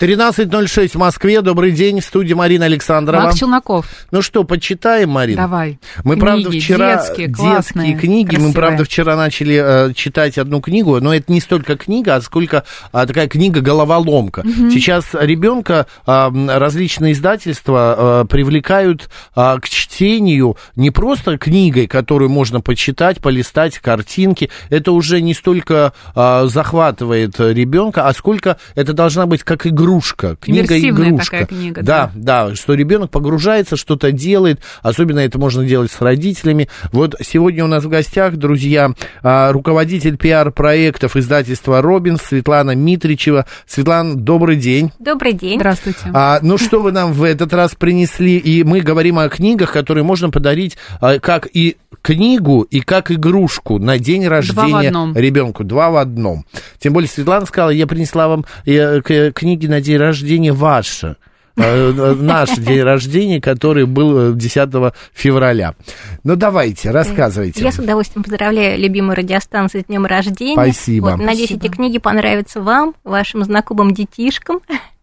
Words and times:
13.06 0.00 0.90
в 0.90 0.94
Москве. 0.94 1.40
Добрый 1.40 1.72
день. 1.72 2.00
В 2.00 2.04
студии 2.04 2.32
Марина 2.32 2.66
Александрова. 2.66 3.22
Макс 3.22 3.38
Челноков. 3.38 3.86
Ну 4.12 4.22
что, 4.22 4.44
почитаем, 4.44 5.10
Марина? 5.10 5.42
Давай. 5.42 5.80
Мы, 6.04 6.14
Книги 6.14 6.20
правда, 6.20 6.50
вчера... 6.52 6.94
детские, 6.94 7.26
детские 7.26 7.98
книги. 7.98 8.26
Мы, 8.26 8.34
красивые. 8.34 8.54
правда, 8.54 8.84
вчера 8.84 9.16
начали 9.16 9.88
э, 9.90 9.94
читать 9.94 10.38
одну 10.38 10.60
книгу, 10.60 11.00
но 11.00 11.12
это 11.12 11.32
не 11.32 11.40
столько 11.40 11.76
книга, 11.76 12.14
а 12.14 12.20
сколько 12.20 12.62
а, 12.92 13.06
такая 13.06 13.26
книга-головоломка. 13.26 14.44
Сейчас 14.44 15.06
ребенка 15.14 15.86
м, 16.06 16.48
различные 16.48 17.12
издательства 17.12 17.96
а, 17.98 18.24
привлекают 18.24 19.10
а, 19.34 19.58
к 19.58 19.68
чтению 19.68 20.56
не 20.76 20.92
просто 20.92 21.38
книгой, 21.38 21.88
которую 21.88 22.30
можно 22.30 22.60
почитать, 22.60 23.18
полистать, 23.18 23.78
картинки. 23.80 24.48
Это 24.70 24.92
уже 24.92 25.20
не 25.20 25.34
столько 25.34 25.92
а, 26.14 26.46
захватывает 26.46 27.40
ребенка, 27.40 28.06
а 28.06 28.14
сколько 28.14 28.58
это 28.76 28.92
должна 28.92 29.26
быть 29.26 29.42
как 29.42 29.66
игрушка. 29.88 30.36
Книга-игрушка. 30.40 31.24
такая 31.24 31.46
книга, 31.46 31.82
Да, 31.82 32.10
да, 32.14 32.54
что 32.54 32.74
ребенок 32.74 33.10
погружается, 33.10 33.76
что-то 33.76 34.12
делает, 34.12 34.60
особенно 34.82 35.20
это 35.20 35.38
можно 35.38 35.64
делать 35.64 35.90
с 35.90 36.00
родителями. 36.00 36.68
Вот 36.92 37.14
сегодня 37.20 37.64
у 37.64 37.68
нас 37.68 37.84
в 37.84 37.88
гостях, 37.88 38.36
друзья, 38.36 38.92
а, 39.22 39.52
руководитель 39.52 40.16
пиар-проектов 40.16 41.16
издательства 41.16 41.80
«Робинс» 41.80 42.20
Светлана 42.22 42.74
Митричева. 42.74 43.46
Светлана, 43.66 44.14
добрый 44.14 44.56
день. 44.56 44.92
Добрый 44.98 45.32
день. 45.32 45.58
Здравствуйте. 45.58 46.10
А, 46.12 46.38
ну, 46.42 46.58
что 46.58 46.80
вы 46.80 46.92
нам 46.92 47.12
в 47.12 47.22
этот 47.22 47.52
раз 47.52 47.74
принесли? 47.74 48.36
И 48.36 48.64
мы 48.64 48.80
говорим 48.80 49.18
о 49.18 49.28
книгах, 49.28 49.72
которые 49.72 50.04
можно 50.04 50.30
подарить 50.30 50.76
а, 51.00 51.18
как 51.18 51.48
и 51.52 51.76
книгу, 52.02 52.62
и 52.62 52.80
как 52.80 53.10
игрушку 53.10 53.78
на 53.78 53.98
день 53.98 54.26
рождения 54.26 54.90
ребенку. 55.14 55.64
Два 55.64 55.90
в 55.90 55.96
одном. 55.96 56.44
Тем 56.78 56.92
более 56.92 57.08
Светлана 57.08 57.46
сказала, 57.46 57.70
я 57.70 57.86
принесла 57.86 58.28
вам 58.28 58.44
э, 58.66 59.00
к- 59.02 59.32
книги 59.32 59.66
на 59.66 59.80
день 59.80 59.96
рождения 59.98 60.52
ваше. 60.52 61.16
Э, 61.56 61.62
э, 61.92 62.14
Наш 62.14 62.50
день 62.56 62.82
рождения, 62.82 63.40
который 63.40 63.84
был 63.84 64.32
э, 64.32 64.34
10 64.34 64.94
февраля. 65.12 65.74
Ну, 66.22 66.36
давайте, 66.36 66.90
рассказывайте. 66.92 67.62
Я 67.64 67.72
с 67.72 67.78
удовольствием 67.80 68.22
поздравляю 68.22 68.78
любимую 68.78 69.16
радиостанцию 69.16 69.82
с 69.82 69.84
днем 69.86 70.06
рождения. 70.06 70.54
Спасибо. 70.54 71.06
Вот, 71.10 71.16
надеюсь, 71.18 71.50
эти 71.50 71.66
книги 71.68 71.98
понравятся 71.98 72.60
вам, 72.60 72.94
вашим 73.02 73.42
знакомым 73.44 73.92
детишкам, 73.92 74.60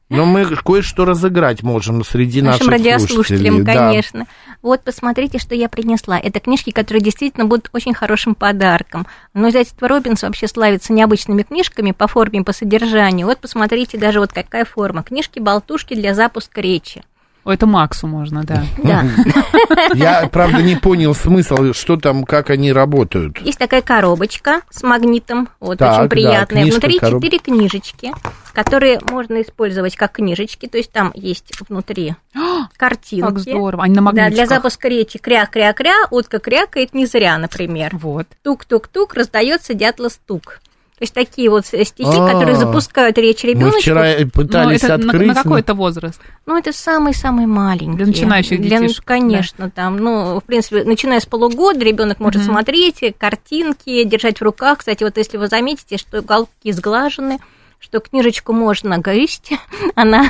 Но 0.10 0.26
мы 0.26 0.46
кое-что 0.46 1.04
разыграть 1.04 1.64
можем 1.64 2.04
среди 2.04 2.42
нашим 2.42 2.68
наших 2.68 2.72
радиослушателям, 2.72 3.26
слушателей. 3.26 3.64
Да. 3.64 3.74
конечно. 3.74 4.28
Вот, 4.62 4.84
посмотрите, 4.84 5.40
что 5.40 5.56
я 5.56 5.68
принесла. 5.68 6.20
Это 6.20 6.40
книжки, 6.40 6.70
которые 6.70 7.02
действительно 7.02 7.46
будут 7.46 7.70
очень 7.74 7.94
хорошим 7.96 8.36
подарком. 8.36 9.08
Но 9.34 9.50
издательство 9.50 9.88
Робинс 9.88 10.22
вообще 10.22 10.48
славится 10.48 10.94
необычными 10.94 11.42
книжками 11.42 11.92
по 11.92 12.08
форме 12.08 12.42
и 12.42 12.44
по 12.44 12.54
содержанию. 12.54 13.26
Вот, 13.26 13.40
посмотрите, 13.40 13.98
даже 13.98 14.20
вот 14.20 14.32
какая 14.32 14.66
форма. 14.66 15.02
Книжки-болтушки 15.02 15.96
для 15.96 16.14
запуска 16.14 16.62
речи. 16.62 17.04
О, 17.46 17.54
это 17.54 17.66
Максу 17.68 18.08
можно, 18.08 18.44
да. 18.44 18.64
Да. 18.84 19.06
Я, 19.94 20.28
правда, 20.32 20.62
не 20.62 20.76
понял 20.76 21.14
смысл, 21.14 21.72
что 21.74 21.96
там, 21.96 22.24
как 22.26 22.50
они 22.50 22.74
работают. 22.74 23.40
Есть 23.40 23.60
такая 23.60 23.82
коробочка 23.82 24.62
с 24.70 24.84
магнитом, 24.84 25.48
вот, 25.60 25.78
Так, 25.78 25.92
очень 25.94 26.02
да, 26.04 26.10
приятная. 26.10 26.62
книжка, 26.64 26.80
Внутри 26.82 27.00
короб- 27.00 27.22
четыре 27.22 27.40
книжечки, 27.40 28.12
которые 28.54 29.00
можно 29.12 29.42
использовать 29.42 29.96
как 29.96 30.14
книжечки, 30.14 30.66
то 30.68 30.78
есть 30.78 30.92
там 30.92 31.12
есть 31.16 31.54
внутри 31.70 32.16
картинки. 32.78 33.22
Как 33.26 33.40
здорово. 33.40 33.84
Они 33.84 33.94
на 33.94 34.02
Да, 34.02 34.12
для 34.12 34.24
магнитиках. 34.24 34.50
запуска 34.50 34.88
речи 34.88 35.20
кря-кря-кря, 35.20 36.08
утка 36.12 36.40
крякает 36.40 36.94
не 36.94 37.06
зря, 37.06 37.38
например. 37.38 37.92
Вот. 37.96 38.28
Тук-тук-тук, 38.44 39.14
раздается 39.14 39.74
дятла 39.76 40.10
стук. 40.10 40.60
То 40.98 41.04
есть 41.04 41.14
такие 41.14 41.50
вот 41.50 41.66
стихи, 41.66 42.06
А. 42.06 42.32
которые 42.32 42.56
запускают 42.56 43.18
речь 43.18 43.44
Мы 43.44 43.50
ребеночку. 43.50 43.80
вчера 43.82 44.06
пытались 44.32 44.82
это 44.82 44.94
открыть. 44.94 45.28
на 45.28 45.34
какой 45.36 45.60
это 45.60 45.74
возраст? 45.74 46.22
Ну, 46.46 46.58
это 46.58 46.72
самый-самый 46.72 47.48
маленький. 47.48 47.98
Для 47.98 48.06
начинающих 48.06 48.62
Для- 48.62 48.80
детишек, 48.80 49.04
Конечно, 49.04 49.70
там, 49.70 49.98
ну, 49.98 50.40
в 50.40 50.44
принципе, 50.46 50.86
начиная 50.86 51.20
с 51.20 51.26
полугода 51.26 51.80
ребенок 51.84 52.22
может 52.22 52.44
смотреть 52.44 53.04
картинки, 53.18 54.04
держать 54.06 54.40
в 54.40 54.44
руках. 54.44 54.80
Кстати, 54.80 55.04
вот 55.04 55.18
если 55.18 55.36
вы 55.38 55.48
заметите, 55.48 55.98
что 55.98 56.20
уголки 56.20 56.72
сглажены, 56.72 57.40
что 57.78 58.00
книжечку 58.00 58.54
можно 58.54 58.98
грызть, 58.98 59.52
она 59.96 60.24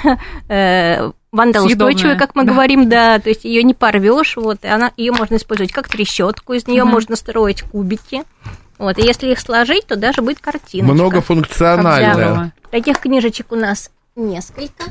э, 0.50 1.12
вандалоустойчивая, 1.32 2.16
как 2.18 2.34
мы 2.34 2.44
да. 2.44 2.52
говорим, 2.54 2.90
да, 2.90 3.20
то 3.20 3.30
есть 3.30 3.46
ее 3.46 3.62
не 3.62 3.76
порвешь, 3.76 4.36
вот, 4.36 4.64
и 4.64 4.68
она, 4.68 4.92
ее 4.98 5.12
можно 5.12 5.36
использовать 5.36 5.72
как 5.72 5.88
трещотку, 5.90 6.54
из 6.54 6.66
нее 6.68 6.84
Мгм. 6.86 6.94
можно 6.94 7.16
строить 7.16 7.62
кубики. 7.62 8.24
Вот, 8.78 8.98
и 8.98 9.02
если 9.04 9.32
их 9.32 9.40
сложить, 9.40 9.88
то 9.88 9.96
даже 9.96 10.22
будет 10.22 10.40
картиночка. 10.40 10.94
Многофункциональная. 10.94 12.54
Таких 12.72 13.00
книжечек 13.00 13.52
у 13.52 13.56
нас 13.56 13.90
несколько. 14.16 14.84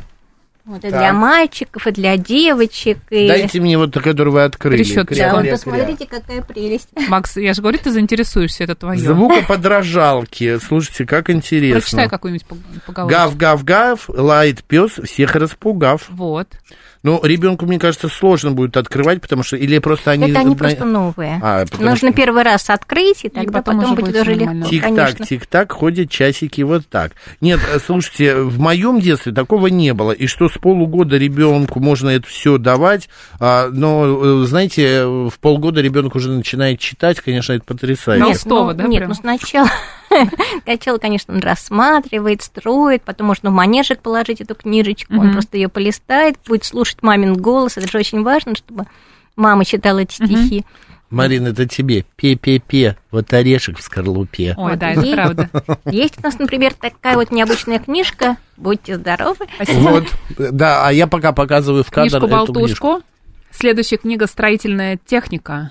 Вот, 0.64 0.78
и 0.78 0.90
Так. 0.90 0.98
для 0.98 1.12
мальчиков, 1.12 1.86
и 1.86 1.90
для 1.90 2.16
девочек. 2.16 2.96
И... 3.10 3.28
Дайте 3.28 3.60
мне 3.60 3.76
вот, 3.76 3.92
которую 3.92 4.32
вы 4.32 4.44
открыли. 4.44 4.82
Да, 5.14 5.34
вот 5.34 5.50
посмотрите, 5.50 6.06
какая 6.06 6.40
прелесть. 6.40 6.88
Макс, 7.08 7.36
я 7.36 7.52
же 7.52 7.60
говорю, 7.60 7.78
ты 7.82 7.90
заинтересуешься, 7.90 8.64
это 8.64 8.74
твое. 8.74 8.98
Звукоподражалки. 8.98 10.58
Слушайте, 10.58 11.04
как 11.04 11.28
интересно. 11.28 11.80
Прочитай 11.80 12.08
какую-нибудь 12.08 12.46
пог- 12.48 12.80
поговорку. 12.86 13.14
Гав-гав-гав, 13.14 14.08
лает 14.08 14.64
пес, 14.64 14.92
всех 14.92 15.34
распугав. 15.34 16.06
Вот. 16.08 16.48
Ну, 17.04 17.20
ребенку, 17.22 17.66
мне 17.66 17.78
кажется, 17.78 18.08
сложно 18.08 18.52
будет 18.52 18.78
открывать, 18.78 19.20
потому 19.20 19.42
что 19.42 19.58
или 19.58 19.78
просто 19.78 20.10
они... 20.12 20.30
Это 20.30 20.40
они 20.40 20.56
просто 20.56 20.86
новые. 20.86 21.38
А, 21.42 21.66
Нужно 21.78 22.08
что- 22.08 22.12
первый 22.14 22.42
раз 22.44 22.70
открыть, 22.70 23.26
и 23.26 23.28
тогда 23.28 23.60
потом 23.60 23.80
потом, 23.80 23.92
уже 23.92 24.02
будет 24.02 24.22
уже 24.22 24.32
легко. 24.32 24.68
Тик-так, 24.70 25.26
тик-так, 25.26 25.70
ходят 25.70 26.10
часики 26.10 26.62
вот 26.62 26.88
так. 26.88 27.12
Нет, 27.42 27.60
э, 27.70 27.78
слушайте, 27.78 28.36
в 28.36 28.58
моем 28.58 29.00
детстве 29.00 29.32
такого 29.32 29.66
не 29.66 29.92
было. 29.92 30.12
И 30.12 30.26
что 30.26 30.48
с 30.48 30.56
полугода 30.56 31.18
ребенку 31.18 31.78
можно 31.78 32.08
это 32.08 32.26
все 32.26 32.56
давать, 32.56 33.10
а, 33.38 33.68
но, 33.70 34.42
э, 34.42 34.46
знаете, 34.46 35.04
в 35.04 35.34
полгода 35.42 35.82
ребенок 35.82 36.14
уже 36.14 36.30
начинает 36.30 36.80
читать, 36.80 37.20
конечно, 37.20 37.52
это 37.52 37.64
потрясающе. 37.66 38.24
Нет, 38.24 38.32
Толстого, 38.32 38.72
ну, 38.72 38.78
да, 38.78 38.84
Нет, 38.84 39.00
прям? 39.00 39.08
ну 39.10 39.14
сначала, 39.14 39.68
сначала, 40.64 40.98
конечно, 40.98 41.34
он 41.34 41.40
рассматривает, 41.40 42.42
строит, 42.42 43.02
потом 43.02 43.28
можно 43.28 43.50
в 43.50 43.52
манежек 43.52 44.00
положить 44.00 44.40
эту 44.40 44.54
книжечку, 44.54 45.14
он 45.14 45.32
просто 45.32 45.56
ее 45.56 45.68
полистает, 45.68 46.36
будет 46.46 46.64
слушать 46.64 47.02
мамин 47.02 47.34
голос. 47.34 47.76
Это 47.76 47.90
же 47.90 47.98
очень 47.98 48.22
важно, 48.22 48.54
чтобы 48.54 48.86
мама 49.36 49.64
читала 49.64 50.00
эти 50.00 50.14
стихи. 50.14 50.64
Марина, 51.10 51.48
это 51.48 51.66
тебе. 51.66 52.04
Пе-пе-пе, 52.16 52.96
вот 53.12 53.32
орешек 53.32 53.78
в 53.78 53.82
скорлупе. 53.82 54.54
Ой, 54.56 54.70
Вот 54.70 54.78
да, 54.80 54.90
это 54.90 55.00
есть. 55.02 55.14
правда. 55.14 55.50
Есть 55.86 56.18
у 56.18 56.22
нас, 56.22 56.38
например, 56.38 56.74
такая 56.74 57.14
вот 57.14 57.30
необычная 57.30 57.78
книжка. 57.78 58.36
Будьте 58.56 58.96
здоровы. 58.96 59.46
Вот, 59.68 60.04
да, 60.38 60.86
а 60.86 60.92
я 60.92 61.06
пока 61.06 61.32
показываю 61.32 61.84
в 61.84 61.90
кадр 61.90 62.16
эту 62.16 62.26
книжку. 62.26 62.52
Книжку-болтушку. 62.52 63.02
Следующая 63.52 63.98
книга 63.98 64.26
«Строительная 64.26 64.98
техника». 65.04 65.70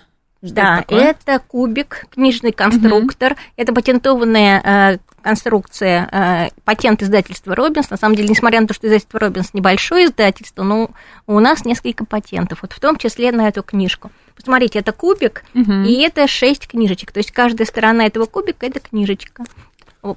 Да, 0.52 0.80
это 0.80 0.82
такое? 0.88 1.04
это 1.12 1.40
кубик, 1.48 2.06
книжный 2.14 2.52
конструктор. 2.52 3.36
Это 3.56 3.74
патентованная 3.74 4.62
э, 4.94 4.98
конструкция, 5.22 6.10
э, 6.12 6.50
патент 6.66 7.02
издательства 7.02 7.56
Робинс. 7.56 7.90
На 7.90 7.98
самом 7.98 8.16
деле, 8.16 8.28
несмотря 8.30 8.60
на 8.62 8.68
то, 8.68 8.74
что 8.74 8.88
издательство 8.88 9.20
Робинс 9.20 9.54
небольшое 9.54 10.06
издательство, 10.08 10.64
но 10.64 10.90
у 11.28 11.40
нас 11.40 11.64
несколько 11.66 12.06
патентов, 12.06 12.60
вот 12.62 12.74
в 12.74 12.80
том 12.80 12.98
числе 12.98 13.32
на 13.32 13.48
эту 13.48 13.64
книжку. 13.64 14.12
Посмотрите, 14.36 14.80
это 14.80 14.92
кубик, 14.92 15.44
Мгм. 15.54 15.86
и 15.86 15.94
это 16.02 16.28
шесть 16.28 16.68
книжечек. 16.68 17.12
То 17.12 17.20
есть 17.20 17.32
каждая 17.32 17.66
сторона 17.68 18.06
этого 18.06 18.26
кубика 18.26 18.66
это 18.66 18.80
книжечка. 18.80 19.44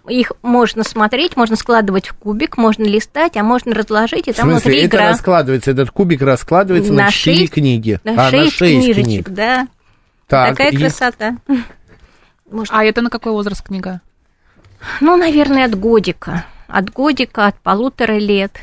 Их 0.09 0.33
можно 0.43 0.83
смотреть, 0.83 1.37
можно 1.37 1.55
складывать 1.55 2.09
в 2.09 2.15
кубик, 2.15 2.57
можно 2.57 2.83
листать, 2.83 3.37
а 3.37 3.45
можно 3.45 3.73
разложить, 3.73 4.27
и 4.27 4.33
В 4.33 4.37
там 4.37 4.51
смысле, 4.51 4.71
внутри 4.73 4.79
это 4.87 4.97
игра. 4.97 5.09
раскладывается, 5.11 5.71
этот 5.71 5.93
кубик 5.93 6.23
раскладывается 6.23 6.93
на, 6.93 7.05
На 7.05 7.11
четыре 7.13 7.37
шесть- 7.43 7.53
книги. 7.53 8.01
На 8.03 8.27
а, 8.27 8.31
шесть 8.31 8.61
на 8.61 8.67
шесть 8.67 8.85
книжечек, 8.85 9.05
книг. 9.05 9.29
да. 9.31 9.69
Так, 10.27 10.51
Такая 10.51 10.73
и- 10.73 10.77
красота. 10.77 11.37
Может, 12.51 12.73
А 12.75 12.85
это 12.85 13.03
на 13.03 13.11
какой 13.11 13.33
возраст 13.33 13.63
книга? 13.63 14.01
Ну, 15.01 15.17
наверное, 15.17 15.65
от 15.67 15.79
годика. 15.79 16.45
От 16.69 16.91
годика, 16.91 17.47
от 17.47 17.57
полутора 17.57 18.19
лет. 18.19 18.59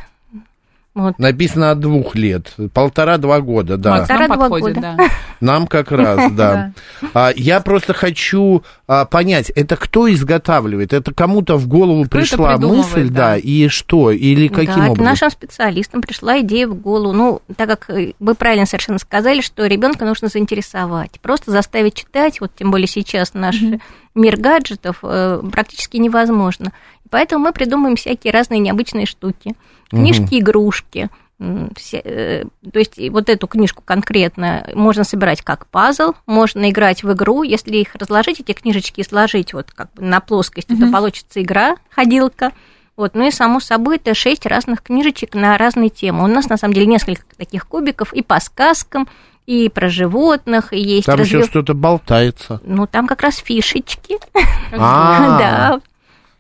Вот. 0.94 1.18
Написано 1.18 1.72
от 1.72 1.80
двух 1.80 2.16
лет. 2.16 2.54
Полтора-два 2.74 3.42
года, 3.42 3.78
да. 3.78 4.00
Полтора-два 4.00 4.50
года. 4.50 4.74
да. 4.74 4.98
Нам 5.44 5.68
как 5.68 5.92
раз, 5.92 6.32
да. 6.32 6.72
А, 7.14 7.32
Я 7.36 7.60
просто 7.60 7.94
хочу 7.94 8.64
а, 8.88 9.06
понять, 9.06 9.50
это 9.50 9.76
кто 9.76 10.12
изготавливает? 10.12 10.94
Это 10.94 11.14
кому-то 11.14 11.58
в 11.58 11.68
голову 11.68 12.06
пришла 12.06 12.58
мысль, 12.58 13.10
да. 13.10 13.38
и 13.38 13.68
что? 13.68 14.12
Или 14.12 14.48
каким 14.48 14.88
образом? 14.88 15.04
нашим 15.04 15.30
специалистам 15.30 16.02
пришла 16.02 16.40
идея 16.40 16.68
в 16.68 16.76
голову. 16.76 17.14
Ну, 17.14 17.42
так 17.58 17.68
как 17.68 17.90
э, 17.90 18.14
вы 18.20 18.36
правильно 18.36 18.66
совершенно 18.66 19.00
сказали, 19.00 19.42
что 19.42 19.66
ребенка 19.66 20.06
нужно 20.06 20.30
заинтересовать. 20.30 21.20
Просто 21.22 21.52
заставить 21.52 21.96
читать, 21.96 22.40
вот 22.40 22.52
тем 22.56 22.72
более 22.72 22.88
сейчас 22.88 23.34
наш 23.34 23.58
мир 24.16 24.38
гаджетов, 24.38 25.00
э, 25.04 25.42
практически 25.52 25.98
невозможно. 25.98 26.72
Поэтому 27.10 27.44
мы 27.46 27.52
придумываем 27.52 27.96
всякие 27.98 28.32
разные 28.32 28.60
необычные 28.60 29.06
штуки. 29.06 29.56
Книжки-игрушки. 29.90 31.00
М, 31.00 31.10
все, 31.76 31.98
э, 32.04 32.44
То 32.72 32.80
есть 32.80 32.98
вот 33.10 33.28
эту 33.30 33.48
книжку 33.48 33.82
конкретно 33.86 34.70
можно 34.74 35.04
собирать 35.04 35.42
как 35.42 35.68
пазл, 35.68 36.14
можно 36.26 36.70
играть 36.70 37.04
в 37.04 37.12
игру. 37.14 37.44
Если 37.44 37.78
их 37.78 37.96
разложить, 37.96 38.40
эти 38.40 38.54
книжечки, 38.54 39.02
и 39.02 39.04
сложить 39.04 39.54
вот 39.54 39.72
как 39.72 39.92
бы 39.94 40.04
на 40.04 40.20
плоскости, 40.22 40.76
то 40.76 40.90
получится 40.92 41.42
игра, 41.42 41.76
ходилка. 41.90 42.52
Вот, 42.96 43.16
ну 43.16 43.28
и 43.28 43.32
само 43.32 43.60
собой 43.60 43.96
это 43.96 44.14
шесть 44.14 44.46
разных 44.46 44.84
книжечек 44.84 45.34
на 45.34 45.58
разные 45.58 45.90
темы. 45.90 46.24
У 46.24 46.28
нас 46.28 46.48
на 46.48 46.58
самом 46.58 46.76
деле 46.76 46.86
несколько 46.86 47.24
таких 47.36 47.68
кубиков 47.68 48.14
и 48.14 48.22
по 48.22 48.40
сказкам, 48.40 49.08
и 49.48 49.68
про 49.68 49.90
животных, 49.90 50.72
и 50.72 50.80
есть 50.80 51.08
Там 51.08 51.20
еще 51.20 51.38
разве- 51.40 51.50
что-то 51.50 51.74
болтается. 51.74 52.62
Ну, 52.64 52.86
там 52.88 53.08
как 53.08 53.22
раз 53.22 53.38
фишечки. 53.38 54.18
А, 54.72 55.38
Да. 55.40 55.82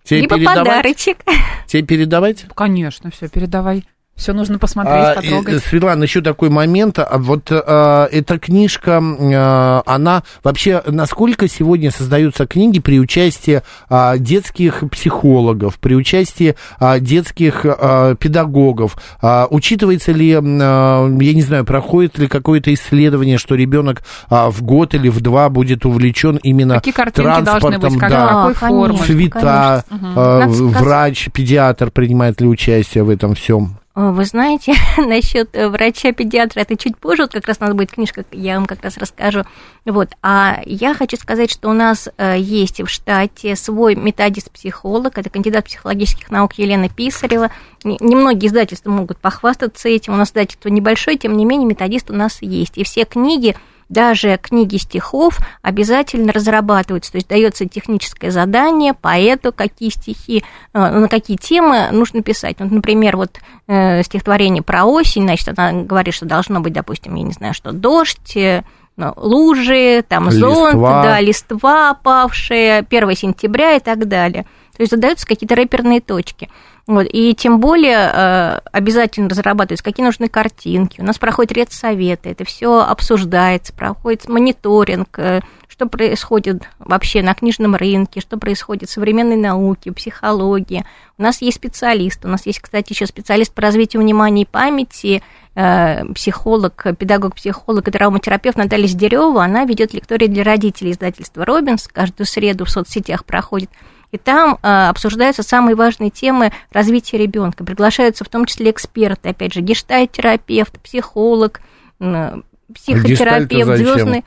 Тебе 0.03 0.21
Либо 0.21 0.35
передавать? 0.35 0.59
подарочек. 0.67 1.17
Тебе 1.65 1.83
передавать? 1.83 2.45
Конечно, 2.55 3.09
все, 3.09 3.29
передавай. 3.29 3.85
Все 4.15 4.31
нужно 4.31 4.59
посмотреть, 4.59 4.93
А, 4.95 5.15
потрогать. 5.15 5.63
Светлана, 5.63 6.03
еще 6.03 6.21
такой 6.21 6.49
момент. 6.49 6.99
А 6.99 7.17
Вот 7.17 7.47
а, 7.51 8.07
эта 8.11 8.37
книжка, 8.37 9.01
а, 9.01 9.81
она 9.87 10.21
вообще, 10.43 10.83
насколько 10.85 11.47
сегодня 11.47 11.89
создаются 11.89 12.45
книги 12.45 12.79
при 12.79 12.99
участии 12.99 13.63
а, 13.89 14.17
детских 14.19 14.83
психологов, 14.91 15.79
при 15.79 15.95
участии 15.95 16.55
а, 16.79 16.99
детских 16.99 17.65
а, 17.65 18.13
педагогов? 18.15 18.97
А, 19.19 19.47
учитывается 19.49 20.11
ли, 20.11 20.33
а, 20.39 21.07
я 21.19 21.33
не 21.33 21.41
знаю, 21.41 21.65
проходит 21.65 22.17
ли 22.19 22.27
какое-то 22.27 22.71
исследование, 22.73 23.39
что 23.39 23.55
ребенок 23.55 24.03
а, 24.29 24.51
в 24.51 24.61
год 24.61 24.93
или 24.93 25.09
в 25.09 25.21
два 25.21 25.49
будет 25.49 25.85
увлечен 25.87 26.37
именно 26.43 26.75
Какие 26.75 26.93
картинки 26.93 27.41
должны 27.41 27.43
транспортом, 27.45 27.91
быть, 27.93 27.99
как- 27.99 28.09
да, 28.11 28.27
какой 28.27 28.53
формы? 28.53 28.99
цвета, 28.99 29.83
конечно. 29.89 30.13
а, 30.15 30.47
врач, 30.47 31.29
педиатр 31.33 31.89
принимает 31.89 32.39
ли 32.41 32.47
участие 32.47 33.03
в 33.03 33.09
этом 33.09 33.33
всем? 33.33 33.79
Э, 33.95 34.09
Вы 34.11 34.25
знаете, 34.25 34.73
насчет 34.97 35.55
э, 35.55 35.69
врача-педиатра, 35.69 36.61
это 36.61 36.75
чуть 36.75 36.97
позже, 36.97 37.23
вот 37.23 37.31
как 37.31 37.47
раз 37.47 37.57
у 37.59 37.63
нас 37.65 37.73
будет 37.73 37.91
книжка, 37.91 38.25
я 38.31 38.55
вам 38.55 38.65
как 38.65 38.83
раз 38.83 38.97
расскажу. 38.97 39.43
Вот. 39.85 40.09
А 40.21 40.61
я 40.65 40.93
хочу 40.93 41.17
сказать, 41.17 41.51
что 41.51 41.69
у 41.69 41.73
нас 41.73 42.09
э, 42.17 42.35
есть 42.39 42.81
в 42.81 42.87
штате 42.87 43.55
свой 43.55 43.95
методист-психолог, 43.95 45.17
это 45.17 45.29
кандидат 45.29 45.65
психологических 45.65 46.31
наук 46.31 46.53
Елена 46.53 46.89
Писарева. 46.89 47.51
Не- 47.83 47.97
Немногие 47.99 48.47
издательства 48.49 48.89
могут 48.89 49.17
похвастаться 49.19 49.89
этим, 49.89 50.13
у 50.13 50.17
нас 50.17 50.29
издательство 50.29 50.69
небольшое, 50.69 51.17
тем 51.17 51.37
не 51.37 51.45
менее 51.45 51.67
методист 51.67 52.09
у 52.09 52.13
нас 52.13 52.41
есть. 52.41 52.77
И 52.77 52.83
все 52.83 53.05
книги, 53.05 53.55
даже 53.93 54.37
книги 54.37 54.77
стихов 54.77 55.37
обязательно 55.61 56.33
разрабатываются, 56.33 57.11
то 57.11 57.17
есть 57.17 57.29
дается 57.29 57.67
техническое 57.67 58.31
задание 58.31 58.93
поэту, 58.93 59.53
какие 59.53 59.89
стихи, 59.89 60.43
э, 60.73 60.99
на 60.99 61.07
какие 61.07 61.37
темы 61.37 61.89
нужно 61.91 62.21
писать. 62.21 62.57
Вот, 62.59 62.71
например, 62.71 63.15
вот 63.15 63.39
э, 63.67 64.03
стихотворение 64.03 64.63
про 64.63 64.85
осень, 64.85 65.23
значит, 65.23 65.47
она 65.57 65.83
говорит, 65.83 66.13
что 66.13 66.25
должно 66.25 66.59
быть, 66.59 66.73
допустим, 66.73 67.15
я 67.15 67.23
не 67.23 67.31
знаю, 67.31 67.53
что 67.53 67.71
дождь, 67.71 68.35
э, 68.35 68.63
ну, 68.95 69.13
лужи, 69.15 70.03
там 70.07 70.29
зонт, 70.29 70.73
Листва. 70.73 71.03
да, 71.03 71.19
листва 71.19 71.89
опавшая, 71.91 72.85
1 72.87 73.15
сентября 73.15 73.75
и 73.75 73.79
так 73.79 74.07
далее. 74.07 74.45
То 74.75 74.81
есть 74.81 74.91
задаются 74.91 75.27
какие-то 75.27 75.55
рэперные 75.55 76.01
точки. 76.01 76.49
Вот, 76.85 77.07
и 77.09 77.33
тем 77.33 77.59
более 77.61 78.09
э, 78.11 78.59
обязательно 78.73 79.29
разрабатываются, 79.29 79.85
какие 79.85 80.05
нужны 80.05 80.27
картинки. 80.27 80.99
У 80.99 81.03
нас 81.05 81.17
проходит 81.17 81.53
редсоветы, 81.53 82.29
это 82.29 82.43
все 82.43 82.81
обсуждается, 82.81 83.71
проходит 83.71 84.27
мониторинг, 84.27 85.17
э, 85.17 85.41
что 85.69 85.85
происходит 85.87 86.63
вообще 86.79 87.23
на 87.23 87.35
книжном 87.35 87.75
рынке, 87.75 88.19
что 88.19 88.37
происходит 88.37 88.89
в 88.89 88.91
современной 88.91 89.37
науке, 89.37 89.93
психологии. 89.93 90.85
У 91.17 91.23
нас 91.23 91.41
есть 91.41 91.57
специалисты, 91.57 92.27
у 92.27 92.31
нас 92.31 92.45
есть, 92.45 92.59
кстати, 92.59 92.91
еще 92.91 93.05
специалист 93.05 93.53
по 93.53 93.61
развитию 93.61 94.01
внимания 94.01 94.41
и 94.41 94.45
памяти, 94.45 95.23
э, 95.55 96.05
психолог, 96.13 96.85
педагог-психолог 96.99 97.87
и 97.87 97.91
травматерапевт 97.91 98.57
Наталья 98.57 98.87
Сдерева, 98.87 99.41
она 99.41 99.63
ведет 99.63 99.93
лектории 99.93 100.27
для 100.27 100.43
родителей 100.43 100.91
издательства 100.91 101.45
«Робинс», 101.45 101.87
каждую 101.87 102.27
среду 102.27 102.65
в 102.65 102.69
соцсетях 102.69 103.23
проходит. 103.23 103.69
И 104.13 104.19
там 104.19 104.59
э, 104.61 104.89
обсуждаются 104.89 105.41
самые 105.41 105.75
важные 105.75 106.11
темы 106.11 106.51
развития 106.71 107.17
ребенка. 107.17 107.63
Приглашаются 107.63 108.23
в 108.23 108.29
том 108.29 108.45
числе 108.45 108.69
эксперты, 108.69 109.29
опять 109.29 109.55
же, 109.55 109.61
гештальт-терапевт, 109.61 110.79
психолог, 110.81 111.61
э, 111.99 112.41
психотерапевт, 112.75 113.75
звездный. 113.75 114.23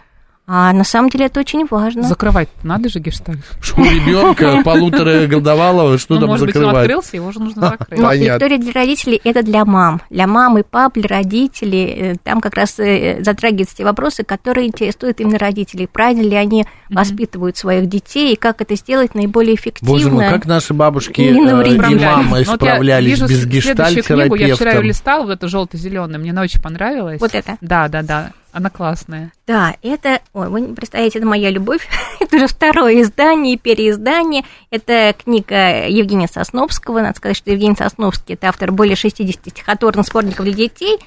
А 0.49 0.73
на 0.73 0.85
самом 0.85 1.11
деле 1.11 1.27
это 1.27 1.41
очень 1.41 1.67
важно. 1.69 2.03
Закрывать 2.03 2.49
надо 2.63 2.89
же 2.89 3.01
гештальт. 3.01 3.41
Что 3.61 3.81
у 3.81 3.85
ребенка 3.85 4.63
полуторагодовалого, 4.65 5.99
что 5.99 6.15
Ну, 6.15 6.21
там 6.21 6.29
может 6.31 6.47
быть, 6.47 6.57
он 6.57 6.63
закрывать? 6.63 6.85
открылся, 6.85 7.17
его 7.17 7.33
же 7.33 7.41
нужно 7.41 7.71
закрыть. 7.79 7.99
Но 7.99 8.13
лектория 8.13 8.59
для 8.59 8.73
родителей 8.73 9.21
это 9.25 9.43
для 9.43 9.65
мам. 9.65 10.01
Для 10.11 10.27
мам 10.27 10.59
и 10.59 10.63
пап, 10.63 10.95
для 10.95 11.09
родителей. 11.09 12.13
Э, 12.13 12.15
Там 12.23 12.41
как 12.41 12.55
раз 12.55 12.79
э, 12.79 13.23
затрагиваются 13.25 13.77
те 13.77 13.85
вопросы, 13.85 14.23
которые 14.23 14.69
интересуют 14.69 15.21
именно 15.21 15.39
родителей. 15.39 15.89
Правильно 15.93 16.23
ли 16.23 16.37
они 16.37 16.67
воспитывают 16.91 17.57
своих 17.57 17.89
детей, 17.89 18.35
и 18.35 18.37
как 18.37 18.61
это 18.61 18.77
сделать 18.77 19.15
наиболее 19.15 19.57
эффективно. 19.57 19.93
Боже 19.95 20.11
мой, 20.11 20.29
как 20.29 20.47
наши 20.47 20.75
бабушки 20.75 21.21
Не 21.23 21.29
э, 21.31 21.69
и 21.69 21.75
Справлялись. 21.75 22.03
мамы 22.05 22.39
Ну, 22.39 22.45
вот 22.53 22.61
справлялись 22.61 23.11
вижу 23.11 23.27
без 23.27 23.43
следующую 23.43 24.05
книгу, 24.05 24.35
я 24.37 24.37
вчера 24.37 24.47
ее 24.47 24.51
гештальт-терапевта. 24.51 24.83
листала, 24.87 25.23
вот 25.25 25.33
эту 25.33 25.49
желто-зеленую, 25.49 26.21
мне 26.21 26.31
она 26.31 26.43
очень 26.43 26.61
понравилась. 26.63 27.21
Вот 27.21 27.35
это? 27.35 27.57
Да, 27.61 27.89
да, 27.89 28.03
да, 28.03 28.31
она 28.57 28.71
классная. 28.71 29.33
Да, 29.47 29.77
это, 29.83 30.21
ой, 30.33 30.49
вы 30.49 30.63
не 30.63 30.75
представляете, 30.75 31.19
это 31.19 31.29
моя 31.29 31.51
любовь. 31.51 31.87
это 32.21 32.37
уже 32.37 32.47
второе 32.47 33.03
издание, 33.03 33.59
переиздание. 33.59 34.45
Это 34.71 35.15
книга 35.23 35.87
Евгения 35.87 36.27
Сосновского. 36.27 37.01
Надо 37.01 37.19
сказать, 37.19 37.37
что 37.37 37.51
Евгений 37.51 37.77
Сосновский– 37.77 38.35
это 38.37 38.49
автор 38.49 38.73
более 38.73 38.97
60 38.97 39.53
стихотворных 39.53 40.07
сборников 40.07 40.47
для 40.47 40.55
детей 40.55 40.99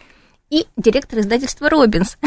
и 0.50 0.66
директор 0.78 1.20
издательства 1.20 1.70
«Робинс». 1.70 2.18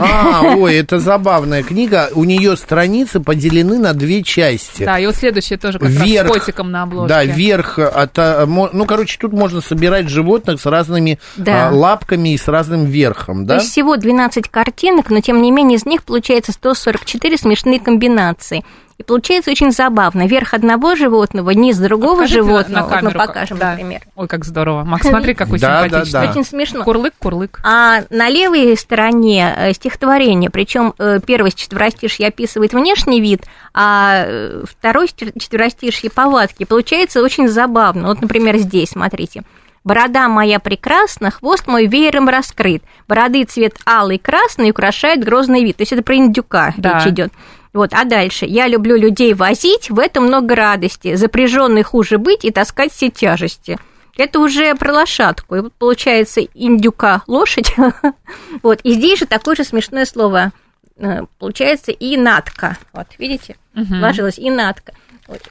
А, 0.00 0.54
ой, 0.56 0.76
это 0.76 1.00
забавная 1.00 1.62
книга. 1.62 2.10
У 2.14 2.24
нее 2.24 2.56
страницы 2.56 3.20
поделены 3.20 3.78
на 3.78 3.94
две 3.94 4.22
части. 4.22 4.84
Да, 4.84 4.98
и 4.98 5.06
вот 5.06 5.16
следующая 5.16 5.56
тоже 5.56 5.78
как 5.78 5.88
Вверх. 5.88 6.28
раз 6.28 6.36
с 6.36 6.40
котиком 6.44 6.70
на 6.70 6.82
обложке. 6.82 7.08
Да, 7.08 7.24
вверх 7.24 7.78
от, 7.78 8.18
а, 8.18 8.46
ну, 8.46 8.84
короче, 8.84 9.18
тут 9.18 9.32
можно 9.32 9.60
собирать 9.60 10.08
животных 10.08 10.60
с 10.60 10.66
разными 10.66 11.18
Да. 11.36 11.68
а, 11.68 11.72
лапками 11.72 12.34
и 12.34 12.38
с 12.38 12.46
разным 12.48 12.84
верхом, 12.84 13.42
То 13.42 13.48
да? 13.48 13.54
есть 13.56 13.70
всего 13.70 13.96
12 13.96 14.48
картинок, 14.48 15.10
но 15.10 15.20
тем 15.20 15.40
не 15.42 15.50
менее 15.50 15.78
из 15.78 15.86
них 15.86 16.04
получается 16.04 16.52
144 16.52 17.38
смешные 17.38 17.80
комбинации. 17.80 18.64
И 18.98 19.04
получается 19.04 19.52
очень 19.52 19.70
забавно. 19.70 20.26
Верх 20.26 20.54
одного 20.54 20.96
животного, 20.96 21.50
низ 21.50 21.78
другого 21.78 22.16
Покажите 22.16 22.40
на- 22.42 22.46
животного. 22.48 22.74
на 22.74 22.82
Вот 22.82 22.90
мы 22.90 22.96
камеру, 23.00 23.18
как- 23.18 23.26
покажем, 23.28 23.58
да. 23.58 23.70
например. 23.70 24.00
Ой, 24.16 24.26
как 24.26 24.44
здорово. 24.44 24.82
Макс, 24.82 25.06
смотри, 25.06 25.34
какой 25.34 25.60
Да, 25.60 25.84
симпатичный. 25.84 26.20
да. 26.24 26.30
Очень 26.32 26.44
смешно. 26.44 26.82
Курлык, 26.82 27.14
курлык. 27.20 27.60
А 27.62 28.00
на 28.10 28.28
левой 28.28 28.76
стороне 28.76 29.54
э, 29.56 29.72
стихотворение, 29.72 30.50
причем 30.50 30.94
э, 30.98 31.20
первое 31.24 31.52
четверостишье 31.52 32.26
описывает 32.26 32.72
внешний 32.74 33.20
вид, 33.20 33.44
а 33.72 34.24
э, 34.26 34.64
второй 34.68 35.06
четверостишье 35.08 36.10
повадки. 36.10 36.64
Получается 36.64 37.22
очень 37.22 37.46
забавно. 37.48 38.08
Вот, 38.08 38.20
например, 38.20 38.56
здесь, 38.58 38.90
смотрите. 38.90 39.42
Борода 39.84 40.28
моя 40.28 40.58
прекрасна, 40.58 41.30
хвост 41.30 41.66
мой 41.68 41.86
веером 41.86 42.28
раскрыт. 42.28 42.82
Бороды 43.06 43.44
цвет 43.44 43.76
алый 43.86 44.18
красный 44.18 44.70
украшает 44.70 45.24
грозный 45.24 45.62
вид. 45.64 45.76
То 45.76 45.82
есть 45.82 45.92
это 45.92 46.02
про 46.02 46.16
индюка 46.16 46.74
Да. 46.76 46.98
речь 46.98 47.06
идет. 47.06 47.32
Вот, 47.72 47.92
а 47.92 48.04
дальше. 48.04 48.46
Я 48.46 48.66
люблю 48.66 48.96
людей 48.96 49.34
возить, 49.34 49.90
в 49.90 49.98
этом 49.98 50.24
много 50.24 50.54
радости. 50.54 51.14
Запряженный 51.14 51.82
хуже 51.82 52.18
быть 52.18 52.44
и 52.44 52.50
таскать 52.50 52.92
все 52.92 53.10
тяжести. 53.10 53.78
Это 54.16 54.40
уже 54.40 54.74
про 54.74 54.92
лошадку. 54.92 55.54
И 55.56 55.60
вот 55.60 55.72
получается 55.74 56.40
индюка 56.40 57.22
лошадь. 57.26 57.72
вот, 58.62 58.80
и 58.82 58.92
здесь 58.92 59.20
же 59.20 59.26
такое 59.26 59.54
же 59.54 59.64
смешное 59.64 60.04
слово. 60.06 60.52
э, 60.96 61.22
Получается 61.38 61.92
и 61.92 62.16
натка. 62.16 62.76
Вот, 62.92 63.06
видите? 63.18 63.56
Вложилась 64.00 64.38
и 64.38 64.50
натка. 64.50 64.92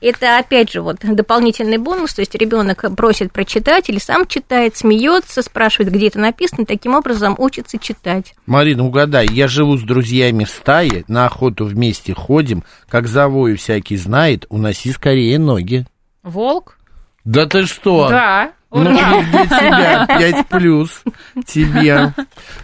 Это 0.01 0.39
опять 0.39 0.71
же 0.71 0.81
вот 0.81 0.97
дополнительный 1.01 1.77
бонус, 1.77 2.15
то 2.15 2.21
есть 2.21 2.33
ребенок 2.35 2.83
просит 2.95 3.31
прочитать 3.31 3.89
или 3.89 3.99
сам 3.99 4.25
читает, 4.25 4.75
смеется, 4.75 5.41
спрашивает, 5.41 5.93
где 5.93 6.07
это 6.07 6.19
написано, 6.19 6.65
таким 6.65 6.95
образом 6.95 7.35
учится 7.37 7.77
читать. 7.77 8.33
Марина, 8.45 8.85
угадай, 8.85 9.27
я 9.27 9.47
живу 9.47 9.77
с 9.77 9.83
друзьями 9.83 10.45
в 10.45 10.49
стае, 10.49 11.03
на 11.07 11.25
охоту 11.25 11.65
вместе 11.65 12.13
ходим, 12.13 12.63
как 12.89 13.07
завою 13.07 13.57
всякий 13.57 13.97
знает, 13.97 14.45
уноси 14.49 14.91
скорее 14.91 15.37
ноги. 15.37 15.85
Волк? 16.23 16.77
Да 17.23 17.45
ты 17.45 17.65
что? 17.65 18.09
Да. 18.09 18.53
Ну, 18.69 18.83
для 18.83 19.45
тебя 19.45 20.05
5 20.07 20.47
плюс 20.47 21.01
тебе. 21.45 22.13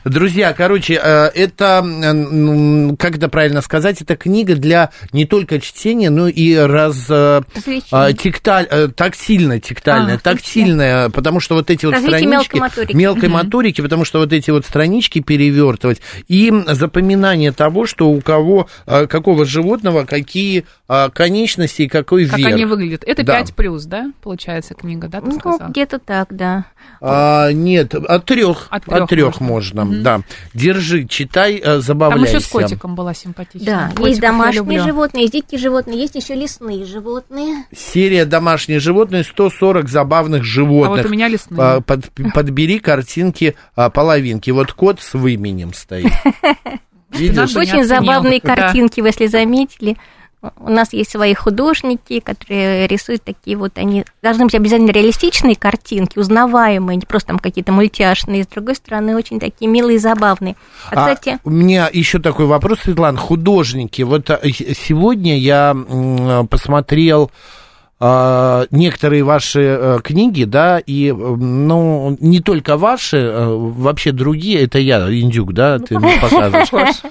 Друзья, 0.04 0.54
короче, 0.54 1.00
э, 1.02 1.28
это, 1.34 1.82
э, 1.84 2.96
как 2.98 3.16
это 3.18 3.30
правильно 3.30 3.62
сказать, 3.62 4.02
это 4.02 4.16
книга 4.18 4.56
для 4.56 4.90
не 5.14 5.26
только 5.26 5.60
чтения, 5.62 6.10
но 6.10 6.28
и 6.28 6.56
раз... 6.56 7.06
э, 7.10 7.42
а, 7.92 8.14
текталь, 8.14 8.68
э, 8.70 8.90
тактильная, 8.90 9.60
тактильная, 9.62 10.16
А, 10.16 10.20
тактильная, 10.20 11.10
потому 11.10 11.40
что 11.40 11.56
вот 11.56 11.70
эти 11.70 11.86
вот 11.86 11.96
странички... 11.96 12.28
мелкой 12.28 12.60
моторики. 12.60 12.96
мелкой 12.96 13.30
моторики, 13.30 13.82
потому 13.82 14.04
что 14.04 14.20
вот 14.20 14.34
эти 14.34 14.52
вот 14.52 14.66
странички 14.66 15.20
перевертывать 15.20 16.02
и 16.28 16.52
запоминание 16.68 17.52
того, 17.54 17.86
что 17.86 18.10
у 18.10 18.20
кого, 18.22 18.68
э, 18.86 19.08
какого 19.08 19.46
животного, 19.46 20.04
какие 20.06 20.66
э, 20.90 21.10
конечности 21.14 21.84
и 21.84 21.88
какой 21.88 22.26
Как 22.28 22.38
верх. 22.40 22.54
они 22.54 22.66
выглядят. 22.66 23.04
Это 23.06 23.24
Да. 23.24 23.38
5 23.38 23.56
плюс, 23.56 23.86
да, 23.86 24.12
получается, 24.22 24.74
книга, 24.74 25.08
да, 25.08 25.22
ты 25.22 25.28
Ну, 25.28 25.40
сказала? 25.40 25.72
Где-то 25.94 26.06
так, 26.06 26.28
да. 26.36 26.66
А, 27.02 27.52
нет, 27.52 27.94
от 27.96 28.26
трех. 28.26 28.68
От 28.70 28.84
От 28.88 29.10
трёх 29.10 29.10
трех 29.10 29.42
можно. 29.42 29.84
можно, 29.86 30.04
да. 30.04 30.22
Держи, 30.54 31.06
читай, 31.06 31.56
э, 31.56 31.62
Там 31.64 31.82
забавляйся. 31.82 32.38
еще 32.38 32.40
с 32.46 32.48
котиком 32.48 32.96
была 32.96 33.14
симпатичная. 33.14 33.66
Да, 33.66 33.88
Котиков 33.90 34.08
есть 34.08 34.22
домашние 34.22 34.58
люблю. 34.64 34.84
животные, 34.84 35.22
есть 35.24 35.34
дикие 35.34 35.60
животные, 35.60 36.00
есть 36.00 36.16
еще 36.16 36.36
лесные 36.36 36.86
животные. 36.86 37.66
Серия 37.76 38.26
«Домашние 38.26 38.80
животные», 38.80 39.24
140 39.24 39.90
забавных 39.90 40.42
А 40.42 40.46
животных. 40.46 40.98
вот 41.04 41.06
у 41.06 41.10
меня 41.14 41.28
лесные. 41.28 41.60
А, 41.62 41.82
под- 41.82 42.10
подбери 42.34 42.80
картинки 42.80 43.56
а, 43.76 43.90
половинки. 43.90 44.52
Вот 44.52 44.72
кот 44.74 45.02
с 45.02 45.14
выменем 45.14 45.74
стоит. 45.74 46.12
Видишь? 47.12 47.56
Очень 47.56 47.84
забавные 47.86 48.42
картинки, 48.42 49.02
вы 49.02 49.10
если 49.10 49.28
заметили. 49.28 49.98
У 50.60 50.70
нас 50.70 50.92
есть 50.94 51.12
свои 51.12 51.34
художники, 51.34 52.20
которые 52.20 52.88
рисуют 52.88 53.24
такие 53.24 53.56
вот, 53.56 53.78
они 53.78 54.06
должны 54.22 54.46
быть 54.46 54.56
обязательно 54.56 54.92
реалистичные 54.92 55.56
картинки, 55.56 56.20
узнаваемые, 56.20 56.98
не 56.98 57.06
просто 57.06 57.30
там 57.30 57.40
какие-то 57.40 57.72
мультяшные, 57.72 58.44
с 58.44 58.48
другой 58.48 58.76
стороны, 58.76 59.16
очень 59.16 59.40
такие 59.40 59.70
милые 59.70 59.96
и 59.96 60.00
забавные. 60.00 60.56
А, 60.92 61.06
А 61.06 61.16
кстати, 61.16 61.40
у 61.44 61.50
меня 61.50 61.90
еще 61.92 62.20
такой 62.20 62.46
вопрос, 62.46 62.80
Светлана. 62.80 63.18
Художники. 63.18 64.02
Вот 64.02 64.30
а, 64.30 64.40
сегодня 64.44 65.38
я 65.38 65.76
посмотрел 66.50 67.32
а, 68.00 68.66
некоторые 68.70 69.24
ваши 69.24 69.62
э, 69.62 70.00
книги, 70.04 70.44
да, 70.44 70.80
и, 70.80 71.14
ну, 71.14 72.18
не 72.20 72.42
только 72.42 72.76
ваши, 72.76 73.32
вообще 73.34 74.12
другие, 74.12 74.64
это 74.64 74.78
я, 74.78 75.08
Индюк, 75.10 75.54
да, 75.54 75.80
ты 75.80 75.98
мне 75.98 76.18
показываешь. 76.22 77.02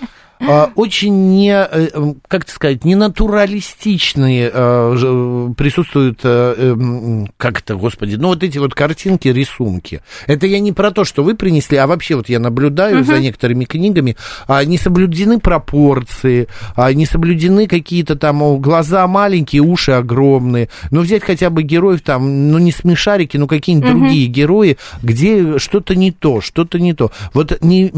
А, 0.48 0.72
Очень 0.74 1.28
не, 1.28 1.52
э, 1.52 1.88
м, 1.94 2.16
как 2.26 2.44
это 2.44 2.52
сказать, 2.52 2.84
не 2.84 2.94
натуралистичные 2.94 4.50
э, 4.52 5.52
присутствуют, 5.56 6.20
э, 6.24 6.54
эм, 6.56 7.28
как 7.36 7.60
это, 7.60 7.76
господи, 7.76 8.16
ну 8.16 8.28
вот 8.28 8.42
эти 8.42 8.58
вот 8.58 8.74
картинки, 8.74 9.28
рисунки. 9.28 10.00
Это 10.26 10.46
я 10.46 10.58
не 10.60 10.72
про 10.72 10.90
то, 10.90 11.04
что 11.04 11.22
вы 11.22 11.34
принесли, 11.34 11.76
а 11.76 11.86
вообще 11.86 12.16
вот 12.16 12.28
я 12.28 12.40
наблюдаю 12.40 13.04
за 13.04 13.20
некоторыми 13.20 13.64
книгами, 13.64 14.16
а, 14.46 14.64
не 14.64 14.78
соблюдены 14.78 15.38
пропорции, 15.38 16.48
а, 16.74 16.92
не 16.92 17.06
соблюдены 17.06 17.66
какие-то 17.66 18.16
там 18.16 18.60
глаза 18.60 19.06
маленькие, 19.06 19.62
уши 19.62 19.92
огромные. 19.92 20.68
Ну 20.90 21.02
взять 21.02 21.22
хотя 21.22 21.50
бы 21.50 21.62
героев 21.62 22.02
там, 22.02 22.50
ну 22.50 22.58
не 22.58 22.72
смешарики, 22.72 23.36
ну 23.36 23.46
какие-нибудь 23.46 23.90
другие 23.90 24.26
герои, 24.26 24.78
где 25.02 25.58
что-то 25.58 25.94
не 25.94 26.10
то, 26.10 26.40
что-то 26.40 26.78
не 26.78 26.94
то. 26.94 27.10
Вот 27.32 27.62
не 27.62 27.90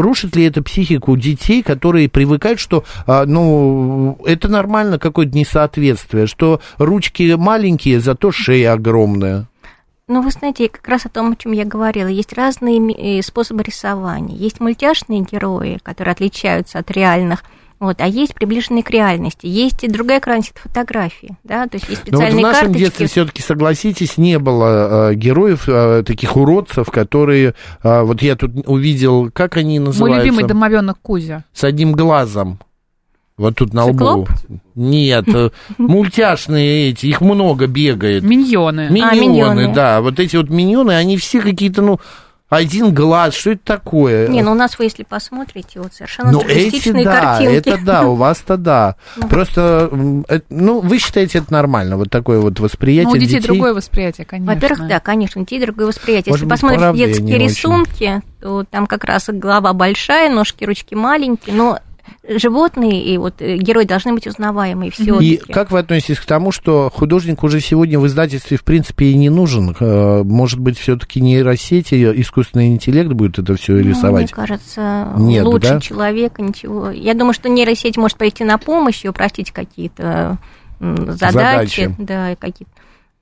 рушит 0.00 0.36
ли 0.36 0.44
это 0.44 0.62
психику 0.62 1.16
детей, 1.16 1.62
которые 1.62 1.85
привыкают, 2.08 2.60
что, 2.60 2.84
а, 3.06 3.24
ну, 3.26 4.18
это 4.24 4.48
нормально, 4.48 4.98
какое-то 4.98 5.36
несоответствие, 5.36 6.26
что 6.26 6.60
ручки 6.78 7.34
маленькие, 7.34 8.00
зато 8.00 8.32
шея 8.32 8.72
огромная. 8.72 9.46
ну 10.08 10.22
вы 10.22 10.30
знаете, 10.30 10.68
как 10.68 10.86
раз 10.88 11.06
о 11.06 11.08
том, 11.08 11.32
о 11.32 11.36
чем 11.36 11.52
я 11.52 11.64
говорила, 11.64 12.08
есть 12.08 12.32
разные 12.32 13.18
э, 13.18 13.22
способы 13.22 13.62
рисования. 13.62 14.36
Есть 14.36 14.60
мультяшные 14.60 15.20
герои, 15.20 15.78
которые 15.82 16.12
отличаются 16.12 16.78
от 16.78 16.90
реальных, 16.90 17.42
вот, 17.78 18.00
а 18.00 18.06
есть 18.06 18.34
приближенные 18.34 18.82
к 18.82 18.90
реальности. 18.90 19.46
Есть 19.46 19.84
и 19.84 19.88
другая 19.88 20.20
крайность 20.20 20.52
фотографии, 20.54 21.36
да, 21.44 21.66
то 21.66 21.76
есть 21.76 21.88
есть 21.88 22.02
Но 22.10 22.18
вот 22.18 22.24
в 22.24 22.28
специальные 22.30 22.42
нашем 22.42 22.60
карточки. 22.62 22.78
детстве 22.84 23.06
все-таки, 23.06 23.42
согласитесь, 23.42 24.16
не 24.18 24.38
было 24.38 25.10
э, 25.10 25.14
героев, 25.14 25.64
э, 25.68 26.02
таких 26.06 26.36
уродцев, 26.36 26.90
которые, 26.90 27.54
э, 27.82 28.02
вот 28.02 28.22
я 28.22 28.36
тут 28.36 28.52
увидел, 28.66 29.30
как 29.30 29.56
они 29.58 29.78
Мой 29.78 29.88
называются? 29.88 30.24
любимый 30.24 30.44
домовенок 30.48 30.98
Кузя. 31.02 31.44
С 31.52 31.64
одним 31.64 31.92
глазом. 31.92 32.58
Вот 33.36 33.56
тут 33.56 33.74
на 33.74 33.84
Циклоп? 33.84 34.30
лбу. 34.30 34.60
Нет, 34.74 35.28
э, 35.28 35.50
мультяшные 35.76 36.88
эти, 36.90 37.06
их 37.06 37.20
много 37.20 37.66
бегает. 37.66 38.22
Миньоны. 38.22 38.88
Миньоны, 38.90 39.10
А, 39.10 39.14
миньоны. 39.14 39.74
да. 39.74 40.00
Вот 40.00 40.18
эти 40.18 40.36
вот 40.36 40.48
миньоны, 40.48 40.92
они 40.92 41.16
все 41.18 41.40
какие-то, 41.42 41.82
ну, 41.82 42.00
один 42.48 42.94
глаз, 42.94 43.34
что 43.34 43.50
это 43.50 43.60
такое? 43.64 44.28
Не, 44.28 44.42
ну 44.42 44.52
у 44.52 44.54
нас 44.54 44.78
вы, 44.78 44.84
если 44.84 45.02
посмотрите, 45.02 45.80
вот 45.80 45.94
совершенно 45.94 46.30
Ну, 46.30 46.42
эти, 46.42 46.92
да, 47.02 47.20
картинки. 47.20 47.54
это 47.56 47.78
да, 47.84 48.06
у 48.06 48.14
вас-то 48.14 48.56
да. 48.56 48.94
Просто, 49.28 49.88
м, 49.90 50.24
э, 50.28 50.40
ну, 50.48 50.80
вы 50.80 50.98
считаете 50.98 51.38
это 51.38 51.52
нормально, 51.52 51.96
вот 51.96 52.10
такое 52.10 52.38
вот 52.40 52.60
восприятие 52.60 53.08
Ну, 53.08 53.16
у 53.16 53.16
детей, 53.18 53.40
другое 53.40 53.74
восприятие, 53.74 54.26
конечно. 54.26 54.54
Во-первых, 54.54 54.86
да, 54.86 55.00
конечно, 55.00 55.40
у 55.40 55.44
детей 55.44 55.60
другое 55.60 55.86
восприятие. 55.88 56.32
Может 56.32 56.44
Если 56.48 56.66
быть, 56.66 56.76
посмотрите 56.78 57.06
детские 57.06 57.36
очень. 57.36 57.44
рисунки, 57.48 58.22
то 58.40 58.64
там 58.64 58.86
как 58.86 59.04
раз 59.04 59.24
голова 59.28 59.72
большая, 59.72 60.30
ножки, 60.30 60.64
ручки 60.64 60.94
маленькие, 60.94 61.54
но 61.54 61.80
животные 62.28 63.04
и 63.04 63.18
вот 63.18 63.40
э, 63.40 63.56
герои 63.56 63.84
должны 63.84 64.12
быть 64.14 64.26
узнаваемые 64.26 64.90
все 64.90 65.18
И 65.20 65.36
как 65.36 65.70
вы 65.70 65.78
относитесь 65.78 66.18
к 66.18 66.24
тому, 66.26 66.52
что 66.52 66.90
художник 66.94 67.42
уже 67.44 67.60
сегодня 67.60 67.98
в 67.98 68.06
издательстве, 68.06 68.56
в 68.56 68.64
принципе, 68.64 69.06
и 69.06 69.14
не 69.14 69.30
нужен? 69.30 69.74
Э, 69.78 70.22
Может 70.24 70.58
быть, 70.60 70.78
все-таки 70.78 71.20
нейросети, 71.20 71.94
искусственный 72.20 72.68
интеллект 72.68 73.10
будет 73.12 73.38
это 73.38 73.54
все 73.56 73.72
Ну, 73.74 73.78
мне 73.80 73.90
рисовать? 73.90 74.30
кажется, 74.32 75.12
Нет, 75.16 75.44
лучше 75.44 75.68
да? 75.74 75.80
человека 75.80 76.42
ничего. 76.42 76.90
Я 76.90 77.14
думаю, 77.14 77.32
что 77.34 77.48
нейросеть 77.48 77.96
может 77.96 78.18
пойти 78.18 78.44
на 78.44 78.58
помощь 78.58 79.04
и 79.04 79.08
упростить 79.08 79.50
какие-то 79.52 80.38
задачи, 80.80 81.84
Задачи. 81.84 81.94
да, 81.98 82.36
какие-то. 82.36 82.72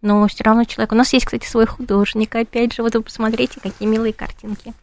Но 0.02 0.26
все 0.28 0.44
равно 0.44 0.64
человек. 0.64 0.92
У 0.92 0.96
нас 0.96 1.10
есть, 1.14 1.24
кстати, 1.24 1.46
свой 1.46 1.64
художник. 1.66 2.34
Опять 2.34 2.74
же, 2.74 2.82
вот 2.82 2.94
вы 2.94 3.00
посмотрите, 3.00 3.58
какие 3.62 3.88
милые 3.88 4.12
картинки. 4.12 4.74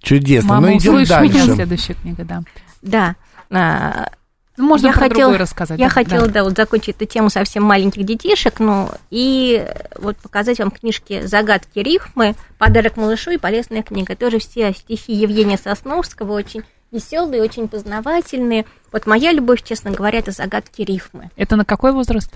Чудесно. 0.00 0.48
Мама, 0.54 0.68
ну, 0.68 0.78
идем 0.78 0.94
услышь 0.94 1.10
меня, 1.10 1.18
дальше. 1.32 1.54
следующая 1.56 1.94
книга, 1.94 2.24
да. 2.24 2.42
Да. 2.80 3.16
А, 3.52 4.10
Ну, 4.56 4.66
можно 4.66 4.88
я 4.88 4.92
про 4.92 5.08
хотела, 5.08 5.38
рассказать. 5.38 5.78
Я 5.78 5.86
да, 5.88 5.92
хотела, 5.94 6.26
да. 6.26 6.32
да, 6.32 6.44
вот 6.44 6.56
закончить 6.56 6.96
эту 6.96 7.06
тему 7.06 7.30
совсем 7.30 7.62
маленьких 7.62 8.04
детишек, 8.04 8.60
ну, 8.60 8.90
и 9.10 9.66
вот 9.98 10.16
показать 10.18 10.58
вам 10.58 10.70
книжки 10.70 11.24
«Загадки 11.26 11.78
рифмы», 11.78 12.34
«Подарок 12.58 12.96
малышу» 12.96 13.30
и 13.30 13.38
полезная 13.38 13.82
книга. 13.82 14.14
Тоже 14.16 14.38
все 14.38 14.72
стихи 14.72 15.12
Евгения 15.14 15.56
Сосновского, 15.56 16.32
очень 16.32 16.64
веселые, 16.90 17.42
очень 17.42 17.68
познавательные. 17.68 18.66
Вот 18.92 19.06
моя 19.06 19.32
любовь, 19.32 19.62
честно 19.62 19.90
говоря, 19.90 20.18
это 20.18 20.32
«Загадки 20.32 20.82
рифмы». 20.82 21.30
Это 21.36 21.56
на 21.56 21.64
какой 21.64 21.92
возраст? 21.92 22.30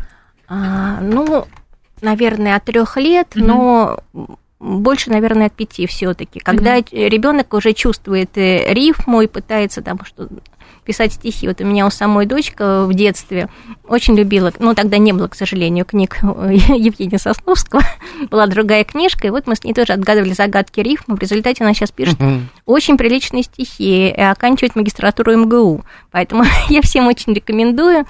А, 0.48 1.00
ну, 1.02 1.46
наверное, 2.00 2.56
от 2.56 2.64
трех 2.64 2.96
лет, 2.96 3.34
Мгм. 3.34 3.46
но 3.46 4.00
больше, 4.66 5.10
наверное, 5.10 5.46
от 5.46 5.52
пяти 5.52 5.86
все-таки. 5.86 6.40
Когда 6.40 6.76
ребенок 6.76 7.54
уже 7.54 7.72
чувствует 7.72 8.36
э, 8.36 8.72
рифму 8.72 9.22
и 9.22 9.26
пытается 9.26 9.82
там 9.82 10.00
что 10.04 10.28
писать 10.86 11.12
стихи. 11.12 11.48
Вот 11.48 11.60
у 11.60 11.64
меня 11.64 11.84
у 11.84 11.90
самой 11.90 12.26
дочка 12.26 12.84
в 12.86 12.94
детстве 12.94 13.48
очень 13.88 14.16
любила, 14.16 14.52
ну 14.60 14.72
тогда 14.72 14.98
не 14.98 15.12
было, 15.12 15.26
к 15.26 15.34
сожалению, 15.34 15.84
книг 15.84 16.18
Евгения 16.22 17.18
Сосновского, 17.18 17.82
была 18.30 18.46
другая 18.46 18.84
книжка, 18.84 19.26
и 19.26 19.30
вот 19.30 19.46
мы 19.46 19.56
с 19.56 19.64
ней 19.64 19.74
тоже 19.74 19.92
отгадывали 19.92 20.32
загадки 20.32 20.80
рифмы. 20.80 21.16
В 21.16 21.20
результате 21.20 21.64
она 21.64 21.74
сейчас 21.74 21.90
пишет 21.90 22.16
очень 22.64 22.96
приличные 22.96 23.42
стихи 23.42 24.08
и 24.08 24.20
оканчивает 24.20 24.76
магистратуру 24.76 25.36
МГУ. 25.36 25.84
Поэтому 26.12 26.44
я 26.68 26.80
всем 26.80 27.08
очень 27.08 27.34
рекомендую. 27.34 28.06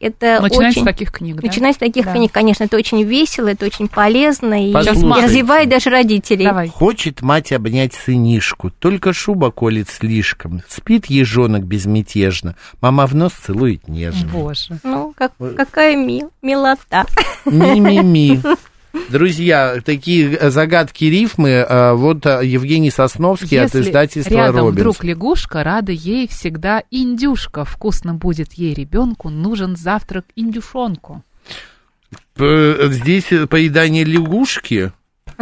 Это 0.00 0.40
Начинать 0.42 0.70
очень... 0.72 0.82
с 0.82 0.84
таких 0.84 1.12
книг, 1.12 1.36
да? 1.36 1.46
Начинать 1.46 1.76
с 1.76 1.78
таких 1.78 2.04
Да. 2.06 2.12
книг, 2.12 2.32
конечно, 2.32 2.64
это 2.64 2.76
очень 2.76 3.02
весело, 3.04 3.46
это 3.48 3.66
очень 3.66 3.86
полезно 3.86 4.68
и, 4.68 4.72
Послушайте. 4.72 5.06
и 5.06 5.22
развивает 5.22 5.68
даже 5.68 5.90
родителей. 5.90 6.44
Давай. 6.46 6.68
Хочет 6.68 7.22
мать 7.22 7.52
обнять 7.52 7.94
сынишку, 7.94 8.70
только 8.70 9.12
шуба 9.12 9.52
колет 9.52 9.88
слишком. 9.88 10.62
Спит 10.68 11.06
ежонок 11.06 11.62
безмятежно, 11.64 12.56
мама 12.80 13.06
в 13.06 13.14
нос 13.14 13.32
целует 13.32 13.86
нежно. 13.86 14.28
Боже. 14.32 14.78
Ну, 14.82 15.12
как, 15.16 15.32
какая 15.56 15.96
мил, 15.96 16.32
милота. 16.42 17.06
Ми-ми-ми. 17.44 18.40
Друзья, 19.10 19.80
такие 19.84 20.36
э, 20.36 20.50
загадки 20.50 21.04
рифмы, 21.04 21.48
э, 21.48 21.92
вот 21.94 22.26
э, 22.26 22.40
Евгений 22.44 22.90
Сосновский 22.90 23.58
от 23.58 23.74
Если 23.74 23.88
издательства 23.88 24.34
рядом 24.34 24.66
«Робинс». 24.66 24.76
вдруг 24.76 25.04
лягушка, 25.04 25.64
рада 25.64 25.92
ей 25.92 26.28
всегда 26.28 26.82
индюшка. 26.90 27.64
Вкусно 27.64 28.14
будет 28.14 28.52
ей 28.54 28.74
ребенку, 28.74 29.30
нужен 29.30 29.76
завтрак 29.76 30.26
индюшонку. 30.36 31.22
Здесь 32.36 33.26
поедание 33.48 34.04
лягушки. 34.04 34.92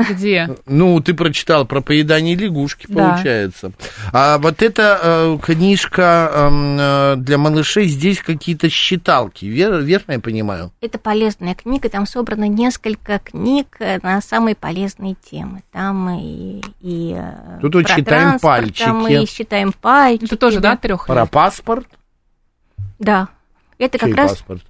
Где? 0.09 0.57
Ну, 0.66 1.00
ты 1.00 1.14
прочитал 1.14 1.66
про 1.66 1.80
поедание 1.80 2.35
лягушки, 2.37 2.87
Да. 2.88 3.11
получается. 3.11 3.73
А 4.12 4.38
вот 4.38 4.62
эта 4.62 4.99
э, 5.02 5.38
книжка 5.42 6.30
эм, 6.33 6.76
э, 6.78 7.14
для 7.16 7.38
малышей, 7.38 7.87
здесь 7.87 8.21
какие-то 8.23 8.69
считалки, 8.71 9.45
вер- 9.45 9.83
верно 9.83 10.12
я 10.12 10.21
понимаю? 10.21 10.73
Это 10.80 10.99
полезная 10.99 11.54
книга, 11.54 11.88
там 11.88 12.07
собрано 12.07 12.49
несколько 12.49 13.19
книг 13.19 13.76
э, 13.80 13.99
на 14.02 14.21
самые 14.21 14.54
полезные 14.54 15.16
темы. 15.30 15.62
Там 15.73 16.09
и, 16.19 16.61
и 16.80 17.14
э, 17.16 17.59
Тут 17.61 17.75
вот 17.75 17.85
про 17.87 17.95
считаем 17.97 18.38
транспорт, 18.38 18.76
Там 18.78 19.02
пальчики. 19.04 19.23
и 19.23 19.26
считаем 19.26 19.73
пальчики. 19.73 20.25
Это 20.26 20.37
тоже, 20.37 20.61
да, 20.61 20.73
да? 20.73 20.76
трех 20.76 21.07
Про 21.07 21.26
паспорт? 21.26 21.87
Да. 22.99 23.28
Это 23.78 23.99
Чей 23.99 24.09
как 24.11 24.16
раз 24.16 24.30
паспорт? 24.33 24.62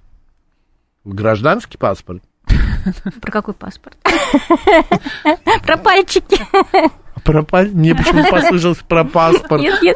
Гражданский 1.03 1.77
паспорт? 1.77 2.23
Про 3.21 3.31
какой 3.31 3.53
паспорт? 3.53 3.97
Про 5.65 5.77
пальчики. 5.77 6.37
Про 7.23 7.43
паль- 7.43 7.69
Мне 7.71 7.93
почему 7.95 8.23
послышалось 8.29 8.79
про 8.87 9.03
паспорт. 9.03 9.61
Нет, 9.61 9.79
нет. 9.83 9.95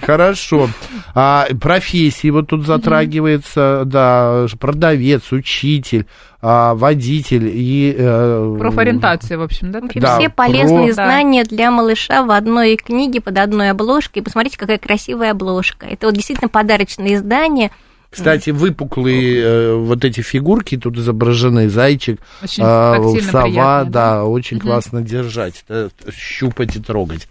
Хорошо. 0.00 0.68
А, 1.14 1.46
профессии 1.60 2.30
вот 2.30 2.48
тут 2.48 2.66
затрагивается, 2.66 3.82
да, 3.86 4.46
продавец, 4.58 5.30
учитель, 5.30 6.06
а, 6.40 6.74
водитель 6.74 7.48
и... 7.52 7.94
э, 7.96 8.56
Профориентация, 8.58 9.38
в 9.38 9.42
общем, 9.42 9.70
да? 9.70 9.80
В 9.80 9.84
общем, 9.84 10.00
Да, 10.00 10.18
все 10.18 10.28
полезные 10.30 10.86
про- 10.86 10.94
знания 10.94 11.44
для 11.44 11.70
малыша 11.70 12.24
в 12.24 12.32
одной 12.32 12.74
книге 12.76 13.20
под 13.20 13.38
одной 13.38 13.70
обложкой. 13.70 14.22
И 14.22 14.24
посмотрите, 14.24 14.58
какая 14.58 14.78
красивая 14.78 15.30
обложка. 15.30 15.86
Это 15.86 16.06
вот 16.06 16.14
действительно 16.16 16.48
подарочное 16.48 17.14
издание. 17.14 17.70
Кстати, 18.12 18.50
выпуклые 18.50 19.42
э, 19.42 19.74
вот 19.74 20.04
эти 20.04 20.20
фигурки 20.20 20.76
тут 20.76 20.96
изображены, 20.98 21.68
зайчик, 21.70 22.20
тактильно 22.40 23.30
сова, 23.30 23.42
приятно, 23.44 23.90
да, 23.90 24.14
да? 24.16 24.24
очень 24.24 24.58
Мгм. 24.58 24.66
классно 24.66 25.00
держать, 25.02 25.64
э, 25.68 25.88
щупать 26.14 26.76
и 26.76 26.80
трогать. 26.80 27.26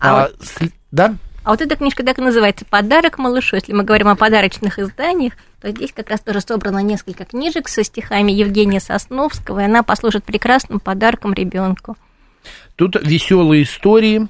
А 0.00 0.24
А, 0.24 0.30
сли- 0.40 0.72
Да? 0.92 1.14
А 1.42 1.50
вот 1.50 1.60
эта 1.60 1.76
книжка 1.76 2.02
так 2.04 2.18
и 2.18 2.22
называется 2.22 2.64
«Подарок 2.68 3.18
малышу». 3.18 3.54
Если 3.56 3.72
мы 3.72 3.84
говорим 3.84 4.08
о 4.08 4.16
подарочных 4.16 4.78
изданиях, 4.80 5.34
то 5.60 5.70
здесь 5.70 5.92
как 5.94 6.10
раз 6.10 6.20
тоже 6.20 6.40
собрано 6.40 6.80
несколько 6.80 7.24
книжек 7.24 7.68
со 7.68 7.84
стихами 7.84 8.32
Евгения 8.32 8.80
Сосновского, 8.80 9.60
и 9.60 9.64
она 9.64 9.82
послужит 9.84 10.24
прекрасным 10.24 10.80
подарком 10.80 11.32
ребенку. 11.32 11.96
Тут 12.74 12.96
веселые 13.00 13.62
истории. 13.62 14.28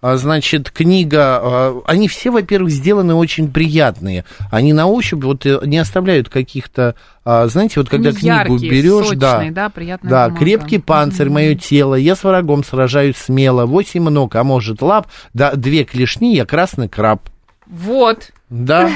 А, 0.00 0.16
Значит, 0.16 0.70
книга, 0.70 1.40
а, 1.40 1.82
они 1.86 2.08
все, 2.08 2.30
во-первых, 2.30 2.70
сделаны 2.70 3.14
очень 3.14 3.50
приятные. 3.50 4.24
Они 4.50 4.72
на 4.72 4.86
ощупь 4.86 5.24
вот 5.24 5.46
э, 5.46 5.60
не 5.64 5.78
оставляют 5.78 6.28
каких-то, 6.28 6.94
а, 7.24 7.46
знаете, 7.48 7.80
вот 7.80 7.88
когда 7.88 8.10
Они 8.10 8.18
книгу 8.18 8.54
яркие, 8.54 8.70
берешь, 8.70 9.06
сочные, 9.06 9.50
да, 9.50 9.64
да, 9.64 9.68
приятная 9.70 10.10
да, 10.10 10.24
бумага. 10.26 10.44
крепкий 10.44 10.78
панцирь, 10.78 11.30
мое 11.30 11.54
тело, 11.54 11.94
я 11.94 12.14
с 12.14 12.24
врагом 12.24 12.62
сражаюсь 12.64 13.16
смело, 13.16 13.66
восемь 13.66 14.08
ног, 14.08 14.34
а 14.36 14.44
может 14.44 14.82
лап, 14.82 15.08
да, 15.34 15.54
две 15.54 15.84
клешни, 15.84 16.34
я 16.34 16.44
красный 16.44 16.88
краб. 16.88 17.28
Вот. 17.66 18.30
Да. 18.48 18.90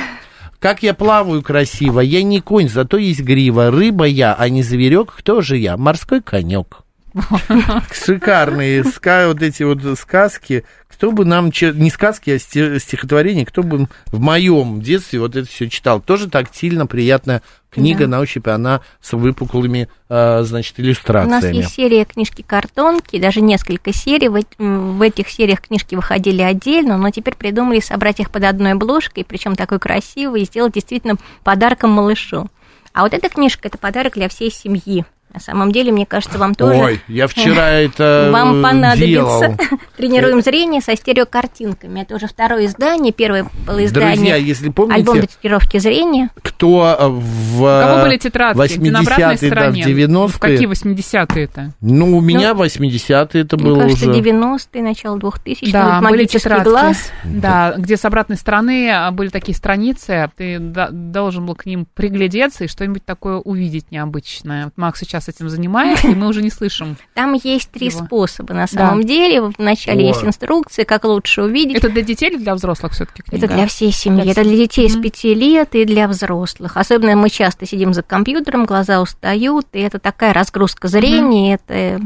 Как 0.60 0.82
я 0.82 0.92
плаваю 0.92 1.42
красиво, 1.42 2.00
я 2.00 2.22
не 2.22 2.40
конь, 2.40 2.68
зато 2.68 2.98
есть 2.98 3.20
грива. 3.20 3.70
Рыба 3.70 4.04
я, 4.04 4.34
а 4.34 4.48
не 4.50 4.62
зверек. 4.62 5.14
Кто 5.16 5.40
же 5.40 5.56
я? 5.56 5.78
Морской 5.78 6.20
конек. 6.20 6.82
Шикарные 7.92 8.84
вот 8.84 9.42
эти 9.42 9.62
вот 9.62 9.98
сказки. 9.98 10.64
Кто 11.00 11.12
бы 11.12 11.24
нам, 11.24 11.46
не 11.46 11.88
сказки, 11.88 12.28
а 12.28 12.38
сти- 12.38 12.78
стихотворения, 12.78 13.46
кто 13.46 13.62
бы 13.62 13.88
в 14.12 14.20
моем 14.20 14.82
детстве 14.82 15.18
вот 15.18 15.34
это 15.34 15.48
все 15.48 15.66
читал. 15.70 15.98
Тоже 15.98 16.28
тактильно 16.28 16.86
приятная 16.86 17.40
книга 17.70 18.06
на 18.06 18.20
ощупь, 18.20 18.46
она 18.48 18.82
с 19.00 19.14
выпуклыми, 19.14 19.88
а, 20.10 20.42
значит, 20.42 20.74
У 20.78 20.82
нас 20.82 20.86
иллюстрациями. 20.88 21.56
есть 21.56 21.72
серия 21.72 22.04
книжки-картонки, 22.04 23.18
даже 23.18 23.40
несколько 23.40 23.94
серий. 23.94 24.28
В, 24.28 24.42
в 24.58 25.00
этих 25.00 25.30
сериях 25.30 25.62
книжки 25.62 25.94
выходили 25.94 26.42
отдельно, 26.42 26.98
но 26.98 27.08
теперь 27.08 27.34
придумали 27.34 27.80
собрать 27.80 28.20
их 28.20 28.30
под 28.30 28.44
одной 28.44 28.72
обложкой, 28.72 29.24
причем 29.24 29.56
такой 29.56 29.78
красивый, 29.78 30.42
и 30.42 30.44
сделать 30.44 30.74
действительно 30.74 31.14
подарком 31.44 31.92
малышу. 31.92 32.48
А 32.92 33.04
вот 33.04 33.14
эта 33.14 33.30
книжка– 33.30 33.68
это 33.68 33.78
подарок 33.78 34.12
для 34.16 34.28
всей 34.28 34.50
семьи. 34.52 35.06
На 35.32 35.38
самом 35.40 35.70
деле, 35.70 35.92
мне 35.92 36.06
кажется, 36.06 36.38
вам 36.38 36.54
тоже... 36.54 36.74
Ой, 36.80 37.00
я 37.06 37.26
вчера 37.28 37.68
это 37.70 38.30
Вам 38.32 38.58
э, 38.58 38.62
понадобится. 38.62 39.06
делал. 39.06 39.42
Тренируем 39.96 40.42
зрение 40.42 40.80
со 40.80 40.96
стереокартинками. 40.96 42.00
Это 42.00 42.16
уже 42.16 42.26
второе 42.26 42.66
издание. 42.66 43.12
Первое 43.12 43.46
было 43.66 43.84
издание. 43.84 44.16
Друзья, 44.16 44.36
если 44.36 44.70
помните, 44.70 45.00
Альбом 45.00 45.20
тренировки 45.40 45.78
зрения. 45.78 46.30
кто 46.42 46.96
э, 46.98 47.08
в 47.08 47.62
У 47.62 47.64
кого 47.64 48.02
были 48.02 48.16
тетрадки? 48.16 48.76
Где 48.76 48.90
на 48.90 49.00
обратной 49.00 49.34
80-е, 49.34 49.50
да, 49.50 49.70
в 49.70 49.74
стороне? 49.76 49.82
90-е. 49.84 50.28
В 50.28 50.38
какие 50.38 50.68
80-е-то? 50.68 51.72
Ну, 51.80 52.16
у 52.16 52.20
меня 52.20 52.52
80-е 52.52 53.42
это 53.42 53.56
Мне 53.56 53.64
было 53.66 53.80
кажется, 53.82 54.10
уже. 54.10 54.20
90-е, 54.20 54.82
начало 54.82 55.18
2000 55.18 55.70
Да, 55.72 56.00
были 56.00 56.10
магический 56.12 56.38
тетрадки. 56.38 56.68
глаз. 56.68 57.12
Да, 57.24 57.74
где 57.76 57.96
с 57.96 58.04
обратной 58.04 58.36
стороны 58.36 58.92
были 59.12 59.28
такие 59.28 59.56
страницы, 59.56 60.30
ты 60.36 60.58
должен 60.58 61.46
был 61.46 61.54
к 61.54 61.66
ним 61.66 61.86
приглядеться 61.94 62.64
и 62.64 62.68
что-нибудь 62.68 63.04
такое 63.04 63.36
увидеть 63.36 63.90
необычное. 63.90 64.64
Вот 64.66 64.72
Макс 64.76 64.98
сейчас 65.00 65.19
этим 65.28 65.48
занимается, 65.48 66.08
и 66.08 66.14
мы 66.14 66.28
уже 66.28 66.42
не 66.42 66.50
слышим. 66.50 66.96
Там 67.14 67.34
есть 67.34 67.70
три 67.70 67.88
Его. 67.88 68.04
способа 68.04 68.54
на 68.54 68.66
самом 68.66 69.04
деле. 69.04 69.42
Вначале 69.58 70.04
О. 70.04 70.08
есть 70.08 70.24
инструкция, 70.24 70.84
как 70.84 71.04
лучше 71.04 71.42
увидеть. 71.42 71.76
Это 71.76 71.88
для 71.88 72.02
детей 72.02 72.30
или 72.30 72.38
для 72.38 72.54
взрослых 72.54 72.92
все-таки 72.92 73.22
книга? 73.22 73.44
Это 73.46 73.54
для 73.54 73.66
всей 73.66 73.92
семьи, 73.92 74.22
Для 74.22 74.32
это 74.32 74.42
для 74.44 74.56
детей 74.56 74.88
с 74.88 74.94
Мгм. 74.94 75.02
5 75.02 75.24
лет 75.34 75.74
и 75.74 75.84
для 75.84 76.08
взрослых. 76.08 76.76
Особенно 76.76 77.16
мы 77.16 77.30
часто 77.30 77.66
сидим 77.66 77.92
за 77.94 78.02
компьютером, 78.02 78.64
глаза 78.64 79.00
устают, 79.00 79.66
и 79.72 79.80
это 79.80 79.98
такая 79.98 80.32
разгрузка 80.32 80.88
зрения, 80.88 81.54
это 81.54 82.00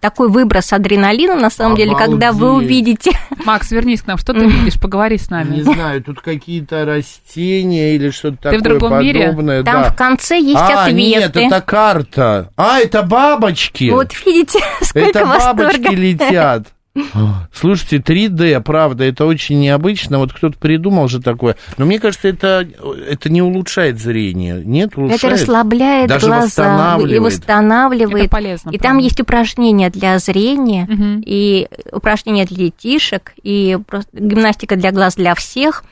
такой 0.00 0.28
выброс 0.28 0.72
адреналина, 0.72 1.36
на 1.36 1.50
самом 1.50 1.76
деле, 1.76 1.94
когда 1.94 2.32
вы 2.32 2.48
Обалдеть. 2.48 2.66
увидите. 2.66 3.10
Макс, 3.44 3.70
вернись 3.70 4.02
к 4.02 4.06
нам, 4.06 4.18
что 4.18 4.32
ты 4.32 4.44
видишь? 4.46 4.80
Поговори 4.80 5.18
с 5.18 5.30
Не 5.30 5.36
нами. 5.36 5.60
знаю, 5.62 6.02
тут 6.02 6.20
какие-то 6.20 6.84
растения 6.84 7.94
или 7.94 8.10
что-то 8.10 8.36
Ты 8.36 8.42
такое 8.42 8.58
в 8.58 8.62
другом 8.62 9.00
мире? 9.00 9.28
подобное. 9.28 9.62
Там 9.62 9.82
да. 9.82 9.90
в 9.90 9.96
конце 9.96 10.38
есть 10.38 10.56
а, 10.56 10.84
ответы. 10.84 10.92
нет, 11.00 11.36
это 11.36 11.60
карта. 11.60 12.50
А, 12.56 12.78
это 12.80 13.02
бабочки. 13.02 13.90
Вот 13.90 14.12
видите, 14.24 14.58
сколько 14.82 15.08
это 15.08 15.20
бабочки 15.26 15.78
восторга. 15.78 15.90
летят. 15.96 16.66
Слушайте, 17.52 17.96
3D, 17.98 18.60
правда, 18.62 19.04
это 19.04 19.24
очень 19.26 19.60
необычно. 19.60 20.18
Вот 20.18 20.32
кто-то 20.32 20.58
придумал 20.58 21.08
же 21.08 21.20
такое. 21.20 21.56
Но 21.78 21.86
мне 21.86 21.98
кажется, 22.00 22.28
это, 22.28 22.66
это 23.08 23.28
не 23.30 23.42
улучшает 23.42 23.98
зрение. 24.00 24.62
Нет, 24.64 24.96
улучшает. 24.96 25.24
Это 25.24 25.32
расслабляет 25.34 26.08
Даже 26.08 26.26
глаза 26.26 26.42
и 26.42 26.46
восстанавливает. 26.46 27.22
восстанавливает. 27.22 28.24
Это 28.24 28.30
полезно, 28.30 28.70
И 28.70 28.78
там 28.78 28.92
правда. 28.92 29.04
есть 29.04 29.20
упражнения 29.20 29.90
для 29.90 30.18
зрения, 30.18 30.86
Мгм. 30.88 31.22
и 31.24 31.68
упражнения 31.92 32.44
для 32.44 32.56
детишек, 32.66 33.32
и 33.42 33.78
просто 33.86 34.10
гимнастика 34.12 34.76
для 34.76 34.92
глаз 34.92 35.14
для 35.16 35.34
всех. 35.34 35.84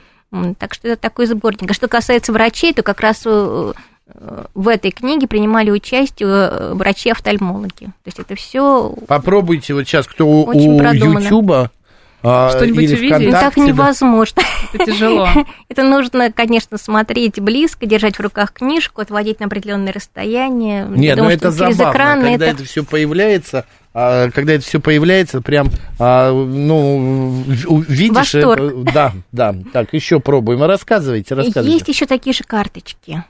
Так 0.59 0.75
что 0.75 0.89
это 0.89 1.01
такой 1.01 1.27
сборник. 1.27 1.71
А 1.71 1.75
что 1.75 1.87
касается 1.87 2.33
врачей, 2.33 2.73
то 2.75 2.83
как 2.83 3.01
раз 3.01 3.23
э, 3.25 3.73
в 4.55 4.69
этой 4.69 4.91
книге 4.91 5.27
принимали 5.27 5.71
участие 5.71 6.29
э, 6.29 6.73
врачи-офтальмологи. 6.75 7.87
То 7.87 8.07
есть 8.07 8.19
это 8.19 8.35
все 8.37 8.95
Попробуйте 9.07 9.75
вот 9.75 9.85
сейчас, 9.85 10.07
кто 10.07 10.27
у-. 10.27 10.53
Ютуба 10.53 11.71
а, 12.27 12.49
Что-нибудь 12.51 12.85
или 12.85 12.95
увидеть? 12.95 13.27
ну, 13.27 13.31
так 13.33 13.57
невозможно. 13.59 14.43
Это 14.73 14.87
тяжело. 14.87 15.29
Это 15.69 15.83
нужно, 15.83 16.33
конечно, 16.33 16.79
смотреть 16.79 17.39
близко, 17.39 17.85
держать 17.85 18.17
в 18.17 18.21
руках 18.21 18.53
книжку, 18.53 19.03
отводить 19.03 19.41
на 19.41 19.47
определенное 19.47 19.93
расстояние. 19.93 20.87
Нет, 20.89 21.17
ну 21.17 21.25
думаю, 21.25 21.37
это 21.37 21.51
забавно, 21.51 21.93
экран 21.93 22.23
когда 22.23 22.47
это 22.47 22.57
это 22.57 22.65
все 22.65 22.83
появляется, 22.83 23.67
а, 23.93 24.31
когда 24.31 24.55
это 24.55 24.65
все 24.65 24.81
появляется, 24.81 25.43
прям, 25.43 25.69
а, 25.99 26.33
ну, 26.33 27.43
видишь 27.47 28.33
Восторг. 28.33 28.73
это, 28.73 28.93
да, 28.93 29.13
да. 29.31 29.55
Так, 29.75 29.93
еще 29.93 30.19
пробуем. 30.19 30.63
Рассказывайте, 30.63 31.35
рассказывайте. 31.35 31.75
Есть 31.75 31.89
еще 31.89 32.07
такие 32.07 32.33
же 32.33 32.45
карточки, 32.45 33.23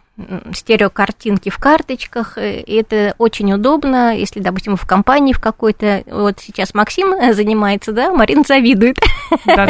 стереокартинки 0.54 1.48
в 1.48 1.58
карточках. 1.58 2.38
э, 2.38 2.60
и 2.60 2.74
Это 2.76 3.14
очень 3.18 3.52
удобно, 3.52 4.16
если, 4.16 4.40
допустим, 4.40 4.76
в 4.76 4.86
компании 4.86 5.32
в 5.32 5.40
какой-то. 5.40 6.04
Вот 6.06 6.38
сейчас 6.40 6.74
Максим 6.74 7.12
э, 7.14 7.32
занимается, 7.34 7.92
да, 7.92 8.12
Марина 8.12 8.42
завидует. 8.46 8.96
А 9.30 9.66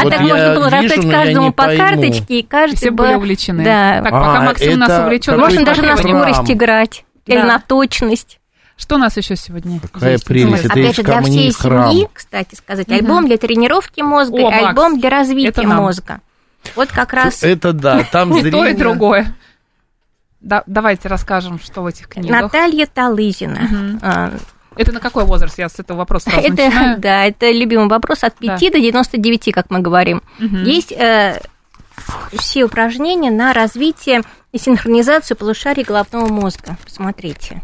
вот 0.00 0.10
так 0.10 0.20
можно 0.20 0.54
было 0.54 0.70
раздать 0.70 1.10
каждому 1.10 1.52
по 1.52 1.64
пойму. 1.64 1.82
карточке, 1.84 2.38
и 2.40 2.42
каждый 2.42 2.76
Все 2.76 2.90
бы- 2.90 3.04
были 3.04 3.14
увлечены. 3.14 3.64
Да. 3.64 4.00
Так, 4.02 4.12
пока 4.12 4.38
А, 4.38 4.42
Максим 4.42 4.72
у 4.74 4.76
нас 4.76 5.02
увлечен. 5.04 5.38
Можно 5.38 5.64
даже 5.64 5.82
на 5.82 5.96
скорость 5.96 6.50
играть. 6.50 7.04
Или 7.26 7.42
на 7.42 7.58
точность. 7.58 8.40
Что 8.76 8.94
у 8.94 8.98
нас 8.98 9.16
еще 9.16 9.34
сегодня? 9.34 9.80
Какая 9.92 10.12
есть? 10.12 10.24
прелесть. 10.24 10.64
Это 10.64 10.72
Опять 10.74 10.96
же, 10.96 11.02
для 11.02 11.20
всей 11.22 11.52
храм. 11.52 11.90
семьи, 11.90 12.08
кстати 12.12 12.54
сказать, 12.54 12.86
Мгм. 12.86 12.96
альбом 12.96 13.26
для 13.26 13.36
тренировки 13.36 14.00
мозга 14.02 14.36
О, 14.36 14.38
и 14.38 14.44
Макс, 14.44 14.66
альбом 14.68 15.00
для 15.00 15.10
развития 15.10 15.66
мозга. 15.66 16.20
Вот 16.76 16.88
как 16.88 17.12
раз 17.12 17.42
Это 17.42 17.72
да, 17.72 18.04
там 18.12 18.30
И 18.36 18.40
зрение. 18.40 18.62
то, 18.62 18.68
и 18.68 18.74
другое. 18.74 19.34
Да, 20.40 20.62
давайте 20.66 21.08
расскажем, 21.08 21.58
что 21.58 21.82
в 21.82 21.86
этих 21.86 22.08
книгах. 22.08 22.42
Наталья 22.42 22.86
Талызина. 22.86 23.98
А, 24.02 24.32
Это 24.76 24.92
на 24.92 25.00
какой 25.00 25.24
возраст? 25.24 25.58
Я 25.58 25.68
с 25.68 25.78
этого 25.80 25.98
вопроса 25.98 26.30
сразу 26.30 26.46
Это, 26.46 26.64
начинаю. 26.66 26.98
да, 27.00 27.24
это 27.24 27.50
любимый 27.50 27.88
вопрос 27.88 28.22
от 28.22 28.34
5 28.36 28.60
Да. 28.60 28.70
до 28.70 28.78
99, 28.80 29.52
как 29.52 29.70
мы 29.70 29.80
говорим. 29.80 30.22
Мгм. 30.38 30.62
Есть 30.64 30.92
э, 30.92 31.40
все 32.32 32.64
упражнения 32.64 33.30
на 33.32 33.52
развитие 33.52 34.22
и 34.52 34.58
синхронизацию 34.58 35.36
полушарий 35.36 35.82
головного 35.82 36.28
мозга. 36.28 36.76
Посмотрите. 36.84 37.60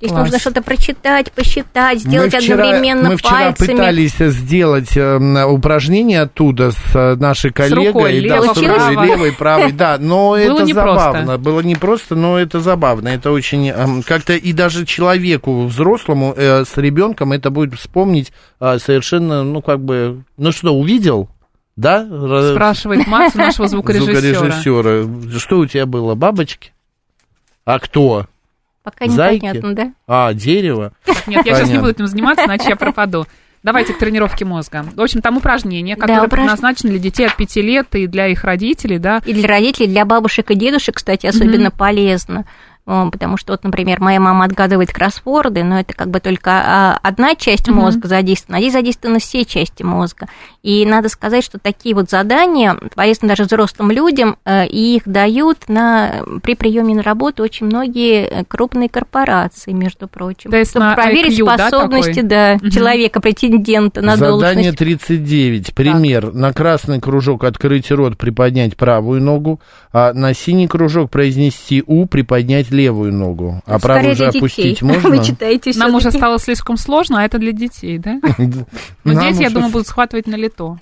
Класс. 0.00 0.12
нужно 0.22 0.38
что-то 0.38 0.62
прочитать, 0.62 1.32
посчитать, 1.32 2.00
сделать 2.00 2.32
мы 2.32 2.40
вчера, 2.40 2.62
одновременно 2.64 3.08
мы 3.10 3.16
вчера 3.16 3.30
пальцами. 3.52 3.72
пытались 3.72 4.12
сделать 4.16 4.96
э, 4.96 5.44
упражнение 5.46 6.22
оттуда 6.22 6.70
с 6.72 6.76
э, 6.94 7.14
нашей 7.16 7.50
коллегой. 7.52 7.86
рукой, 7.88 8.12
да, 8.28 8.36
лево, 8.36 8.42
с 8.54 8.56
рукой, 8.58 8.64
право. 8.76 9.04
левой, 9.04 9.32
правой, 9.32 9.72
да, 9.72 9.96
но 9.98 10.30
Было 10.30 10.36
это 10.36 10.66
забавно. 10.66 11.38
Было 11.38 11.60
непросто, 11.60 12.14
но 12.14 12.38
это 12.38 12.60
забавно. 12.60 13.08
Это 13.08 13.30
очень 13.30 13.68
эм, 13.68 14.02
как-то 14.02 14.34
и 14.34 14.52
даже 14.52 14.84
человеку 14.84 15.64
взрослому 15.66 16.34
э, 16.36 16.64
с 16.64 16.76
ребенком 16.76 17.32
это 17.32 17.50
будет 17.50 17.74
вспомнить 17.78 18.32
э, 18.60 18.78
совершенно, 18.78 19.44
ну 19.44 19.62
как 19.62 19.80
бы, 19.80 20.22
ну 20.36 20.52
что, 20.52 20.74
увидел? 20.74 21.28
Да? 21.76 22.06
Ра- 22.10 22.52
Спрашивает 22.52 23.06
Макс 23.06 23.34
нашего 23.34 23.68
звукорежиссера. 23.68 24.20
звукорежиссера. 24.20 25.38
Что 25.38 25.58
у 25.58 25.66
тебя 25.66 25.86
было? 25.86 26.14
Бабочки? 26.14 26.72
А 27.64 27.78
кто? 27.78 28.26
Пока 28.86 29.08
Зайки? 29.08 29.44
непонятно, 29.44 29.74
да? 29.74 29.92
А, 30.06 30.32
дерево? 30.32 30.92
Так, 31.04 31.26
нет, 31.26 31.44
я 31.44 31.56
сейчас 31.56 31.70
не 31.70 31.78
буду 31.78 31.90
этим 31.90 32.06
заниматься, 32.06 32.44
иначе 32.44 32.68
я 32.68 32.76
пропаду. 32.76 33.26
Давайте 33.64 33.92
к 33.94 33.98
тренировке 33.98 34.44
мозга. 34.44 34.86
В 34.94 35.00
общем, 35.00 35.22
там 35.22 35.38
упражнения, 35.38 35.96
Да, 35.96 36.02
которые 36.02 36.26
упраж- 36.28 36.42
предназначены 36.42 36.90
для 36.90 37.00
детей 37.00 37.26
от 37.26 37.34
5 37.36 37.62
лет 37.62 37.92
и 37.96 38.06
для 38.06 38.28
их 38.28 38.44
родителей, 38.44 38.98
да. 39.00 39.20
И 39.26 39.32
для 39.34 39.48
родителей, 39.48 39.88
для 39.88 40.04
бабушек 40.04 40.52
и 40.52 40.54
дедушек, 40.54 40.94
кстати, 40.94 41.26
особенно 41.26 41.72
полезно. 41.72 42.44
О, 42.86 43.10
Потому 43.10 43.36
что, 43.36 43.52
вот, 43.52 43.64
например, 43.64 44.00
моя 44.00 44.20
мама 44.20 44.44
отгадывает 44.44 44.92
кроссворды, 44.92 45.64
но 45.64 45.80
это 45.80 45.92
как 45.92 46.08
бы 46.08 46.20
только 46.20 46.50
а, 46.52 46.98
одна 47.02 47.34
часть 47.34 47.68
мозга 47.68 48.06
задействована, 48.06 48.58
а 48.58 48.60
здесь 48.60 48.72
задействованы 48.72 49.18
все 49.18 49.44
части 49.44 49.82
мозга. 49.82 50.28
И 50.62 50.86
надо 50.86 51.08
сказать, 51.08 51.44
что 51.44 51.58
такие 51.58 51.96
вот 51.96 52.10
задания 52.10 52.76
полезны 52.94 53.26
даже 53.28 53.44
взрослым 53.44 53.90
людям, 53.90 54.36
э, 54.44 54.66
и 54.66 54.96
их 54.96 55.02
дают 55.06 55.68
на, 55.68 56.22
при 56.42 56.54
приеме 56.54 56.94
на 56.94 57.02
работу 57.02 57.42
очень 57.42 57.66
многие 57.66 58.24
э, 58.24 58.44
крупные 58.46 58.88
корпорации, 58.88 59.72
между 59.72 60.06
прочим. 60.06 60.50
То 60.50 60.56
есть 60.56 60.70
чтобы 60.70 60.86
на 60.86 60.94
проверить 60.94 61.40
IQ, 61.40 61.56
да, 61.56 61.68
способности 61.68 62.20
да, 62.20 62.54
Мгм. 62.60 62.70
человека, 62.70 63.20
претендента 63.20 64.00
на 64.00 64.16
Задание 64.16 64.70
должность. 64.72 64.78
39. 64.78 65.74
Пример. 65.74 66.32
На 66.32 66.52
красный 66.52 67.00
кружок 67.00 67.42
открыть 67.42 67.90
рот, 67.90 68.16
приподнять 68.16 68.76
правую 68.76 69.22
ногу, 69.22 69.60
а 69.92 70.12
на 70.12 70.34
синий 70.34 70.68
кружок 70.68 71.10
произнести 71.10 71.82
«у», 71.86 72.06
приподнять 72.06 72.70
левую 72.76 73.12
ногу. 73.12 73.62
А 73.66 73.78
правую 73.78 74.14
Скорее 74.14 74.14
же 74.14 74.18
для 74.18 74.26
детей. 74.26 74.38
опустить 74.38 74.82
можно? 74.90 75.10
Вы 75.10 75.24
читаете 75.24 75.72
Нам 75.76 75.94
уже 75.94 76.10
стало 76.10 76.38
слишком 76.38 76.76
сложно, 76.76 77.20
а 77.20 77.24
это 77.24 77.38
для 77.38 77.52
детей, 77.52 77.98
да? 77.98 78.20
Но 78.38 79.12
Нам 79.12 79.22
дети, 79.24 79.42
я 79.42 79.46
уже 79.46 79.54
думаю, 79.54 79.72
будут 79.72 79.86
схватывать 79.86 80.26
на 80.26 80.36
лето. 80.36 80.78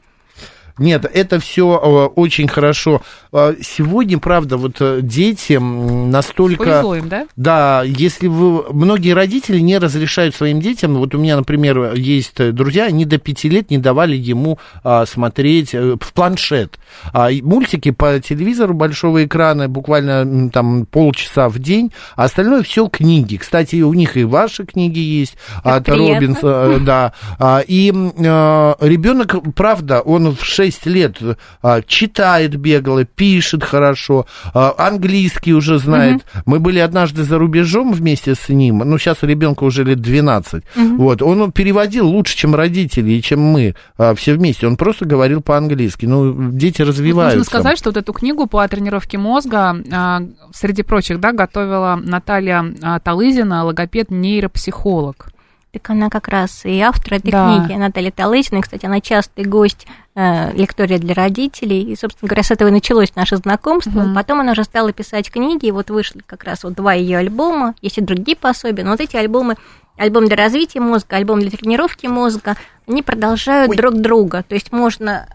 Нет, 0.79 1.05
это 1.13 1.39
все 1.39 1.77
очень 2.17 2.49
хорошо. 2.49 3.01
А, 3.33 3.55
Сегодня, 3.61 4.19
правда, 4.19 4.57
вот 4.57 4.77
э, 4.81 5.01
дети 5.03 5.55
настолько... 5.55 6.65
Повезло 6.65 6.97
им, 6.97 7.09
да? 7.09 7.27
Да, 7.37 7.83
если 7.85 8.27
вы... 8.27 8.73
Многие 8.73 9.13
родители 9.13 9.61
не 9.61 9.79
разрешают 9.79 10.35
своим 10.35 10.61
детям... 10.61 10.95
Вот 10.95 11.15
у 11.15 11.19
меня, 11.19 11.37
например, 11.37 11.95
есть 11.95 12.35
э, 12.39 12.51
друзья, 12.51 12.87
они 12.87 13.05
до 13.05 13.19
пяти 13.19 13.49
лет 13.49 13.71
не 13.71 13.79
давали 13.79 14.17
ему 14.17 14.59
а, 14.83 15.07
смотреть 15.07 15.75
э, 15.75 15.97
в 16.01 16.13
планшет. 16.13 16.79
А, 17.13 17.29
мультики 17.43 17.91
по 17.91 18.19
телевизору 18.19 18.75
большого 18.75 19.25
экрана, 19.25 19.69
буквально 19.69 20.51
там 20.51 20.87
полчаса 20.87 21.49
в 21.49 21.59
день, 21.59 21.93
а 22.17 22.25
остальное 22.25 22.63
все 22.63 22.89
книги. 22.89 23.37
Кстати, 23.37 23.83
у 23.83 23.93
них 23.95 24.17
и 24.17 24.25
ваши 24.25 24.65
книги 24.65 24.99
есть 24.99 25.37
Как 25.63 25.77
от 25.77 25.85
приятно. 25.85 26.15
Робинса, 26.15 26.47
э, 26.47 26.79
да. 26.81 27.13
А, 27.39 27.63
И 27.67 27.91
ребенок, 27.91 29.37
правда, 29.55 30.01
он 30.01 30.35
в 30.35 30.45
6 30.45 30.64
лет 30.85 31.17
а, 31.63 31.83
читает 31.83 32.57
бегло, 32.57 33.05
пишет 33.05 33.65
хорошо, 33.65 34.27
а, 34.53 34.75
английский 34.79 35.55
уже 35.55 35.79
знает. 35.79 36.25
Мы 36.47 36.61
были 36.61 36.79
однажды 36.79 37.25
за 37.25 37.39
рубежом 37.39 37.93
вместе 37.93 38.35
с 38.35 38.49
ним, 38.49 38.79
ну, 38.79 38.99
сейчас 38.99 39.23
ребенку 39.23 39.67
уже 39.67 39.85
лет 39.85 40.01
12. 40.01 40.65
Вот, 40.75 41.23
он 41.23 41.53
переводил 41.53 42.09
лучше, 42.09 42.37
чем 42.37 42.55
родители 42.55 43.13
и 43.13 43.23
чем 43.23 43.41
мы 43.41 43.75
а, 43.99 44.15
все 44.15 44.35
вместе. 44.35 44.67
Он 44.67 44.77
просто 44.77 45.05
говорил 45.05 45.41
по-английски. 45.41 46.07
Ну, 46.07 46.51
дети 46.53 46.83
развиваются. 46.83 47.39
Нужно 47.39 47.51
сказать, 47.51 47.79
что 47.79 47.91
вот 47.91 47.97
эту 47.97 48.13
книгу 48.13 48.47
по 48.47 48.67
тренировке 48.69 49.19
мозга, 49.19 49.77
а, 49.93 50.23
среди 50.53 50.83
прочих, 50.83 51.21
да, 51.21 51.33
готовила 51.33 52.01
Наталья 52.03 52.65
а, 52.83 53.01
Талызина, 53.01 53.65
логопед-нейропсихолог. 53.65 55.34
Так 55.75 55.91
она 55.91 56.09
как 56.09 56.29
раз 56.29 56.65
и 56.65 56.79
автор 56.81 57.15
этой 57.15 57.33
Да. 57.33 57.67
книги, 57.67 57.77
Наталья 57.77 58.13
Талызина. 58.13 58.63
Кстати, 58.63 58.87
она 58.87 59.01
частый 59.01 59.45
гость 59.45 59.89
э, 60.15 60.53
лектория 60.57 60.99
для 60.99 61.15
родителей. 61.15 61.83
И, 61.83 61.97
собственно 61.97 62.29
говоря, 62.29 62.45
с 62.45 62.53
этого 62.53 62.69
и 62.69 62.71
началось 62.71 63.17
наше 63.17 63.39
знакомство. 63.39 64.03
Мгм. 64.03 64.15
Потом 64.15 64.39
она 64.39 64.53
уже 64.53 64.63
стала 64.63 64.93
писать 64.93 65.33
книги, 65.33 65.67
и 65.67 65.73
вот 65.73 65.91
вышли 65.91 66.21
как 66.25 66.45
раз 66.45 66.63
вот 66.63 66.75
два 66.75 66.93
ее 66.93 67.19
альбома. 67.19 67.75
Есть 67.83 67.99
и 67.99 68.03
другие 68.03 68.37
пособия, 68.37 68.85
но 68.85 68.93
вот 68.93 69.01
эти 69.01 69.17
альбомы 69.17 69.57
Альбом 69.97 70.27
для 70.27 70.37
развития 70.37 70.81
мозга, 70.81 71.17
альбом 71.17 71.39
для 71.41 71.51
тренировки 71.51 72.07
мозга, 72.09 72.57
они 72.89 73.03
продолжают 73.03 73.77
друг 73.77 73.95
друга. 73.95 74.45
То 74.49 74.57
есть 74.57 74.73
можно 74.73 75.29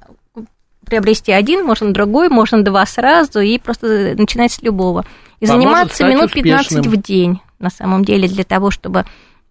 приобрести 0.85 1.31
один, 1.31 1.65
можно 1.65 1.93
другой, 1.93 2.27
можно 2.29 2.61
два 2.61 2.85
сразу, 2.85 3.39
и 3.39 3.57
просто 3.57 4.15
начинать 4.17 4.51
с 4.51 4.61
любого. 4.61 5.05
И 5.39 5.45
Поможет 5.45 5.63
заниматься 5.63 6.03
минут 6.05 6.33
15 6.33 6.71
успешным. 6.71 6.93
в 6.93 7.01
день, 7.01 7.41
на 7.59 7.69
самом 7.69 8.03
деле, 8.03 8.27
для 8.27 8.43
того, 8.43 8.69
чтобы 8.69 9.05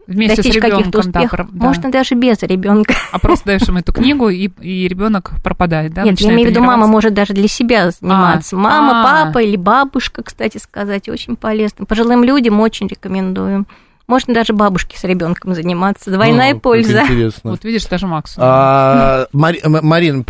Вместе 0.09 0.37
достичь 0.37 0.55
с 0.55 0.57
ребенком, 0.57 0.79
каких-то 0.79 0.99
успехов. 1.01 1.49
да. 1.53 1.67
Можно 1.67 1.93
даже 1.93 2.15
без 2.15 2.43
ребенка. 2.43 2.95
А 3.13 3.19
просто 3.19 3.45
даешь 3.45 3.69
ему 3.69 3.79
эту 3.79 3.93
книгу, 3.93 4.31
и, 4.31 4.49
и 4.61 4.89
ребенок 4.89 5.33
пропадает, 5.45 5.93
да? 5.93 6.03
Нет, 6.03 6.19
я 6.21 6.31
имею 6.33 6.49
в 6.49 6.51
виду, 6.51 6.63
мама 6.63 6.87
может 6.87 7.13
даже 7.13 7.35
для 7.35 7.47
себя 7.47 7.91
заниматься. 7.91 8.57
А, 8.57 8.59
Мама, 8.59 9.03
а. 9.03 9.27
папа 9.27 9.39
или 9.43 9.57
бабушка, 9.57 10.23
кстати 10.23 10.57
сказать, 10.57 11.11
очень 11.11 11.37
полезно. 11.37 11.85
Пожилым 11.85 12.25
людям 12.25 12.59
очень 12.61 12.87
рекомендуем. 12.89 13.67
Можно 14.09 14.33
даже 14.33 14.55
бабушке 14.55 14.99
с 14.99 15.05
ребенком 15.05 15.55
заниматься. 15.55 16.11
Двойная 16.11 16.55
как 16.55 16.63
польза. 16.63 17.03
интересно. 17.03 17.51
Вот 17.51 17.63
видишь, 17.63 17.85
даже 17.85 18.07
Максу. 18.07 18.41
А, 18.43 19.27
Мари- 19.33 19.61
Марин, 19.65 20.25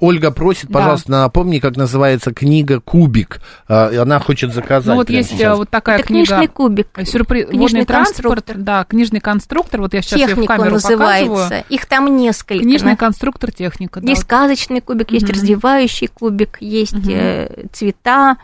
Ольга 0.00 0.30
просит, 0.30 0.68
Да. 0.68 0.78
пожалуйста, 0.78 1.10
напомни, 1.10 1.58
как 1.58 1.76
называется 1.76 2.32
книга 2.32 2.80
«Кубик». 2.80 3.40
А, 3.68 3.90
Она 4.00 4.18
хочет 4.18 4.54
заказать. 4.54 4.86
ну 4.86 4.94
вот 4.96 5.10
есть 5.10 5.28
сейчас. 5.30 5.54
э, 5.54 5.56
вот 5.56 5.68
такая 5.68 5.98
Это 5.98 6.06
книга. 6.08 6.26
книжный 6.26 6.46
кубик. 6.48 6.88
Сюрприз, 7.04 7.48
Книжный 7.48 7.60
водный 7.60 7.84
транспорт, 7.84 8.50
да, 8.56 8.84
книжный 8.84 9.20
конструктор, 9.20 9.82
вот 9.82 9.92
я 9.92 10.00
сейчас 10.00 10.20
ее 10.20 10.34
в 10.34 10.46
камеру 10.46 10.70
называется. 10.72 11.26
показываю. 11.30 11.64
Их 11.68 11.84
там 11.86 12.16
несколько. 12.16 12.58
Книжный 12.64 12.92
На- 12.92 12.96
конструктор 12.96 13.52
техника, 13.52 14.00
да. 14.00 14.08
Есть 14.08 14.22
сказочный 14.22 14.80
кубик, 14.80 15.10
есть 15.10 15.26
Мгм. 15.26 15.34
развивающий 15.34 16.06
кубик, 16.06 16.56
есть 16.60 16.94
э, 17.08 17.66
цвета. 17.72 18.36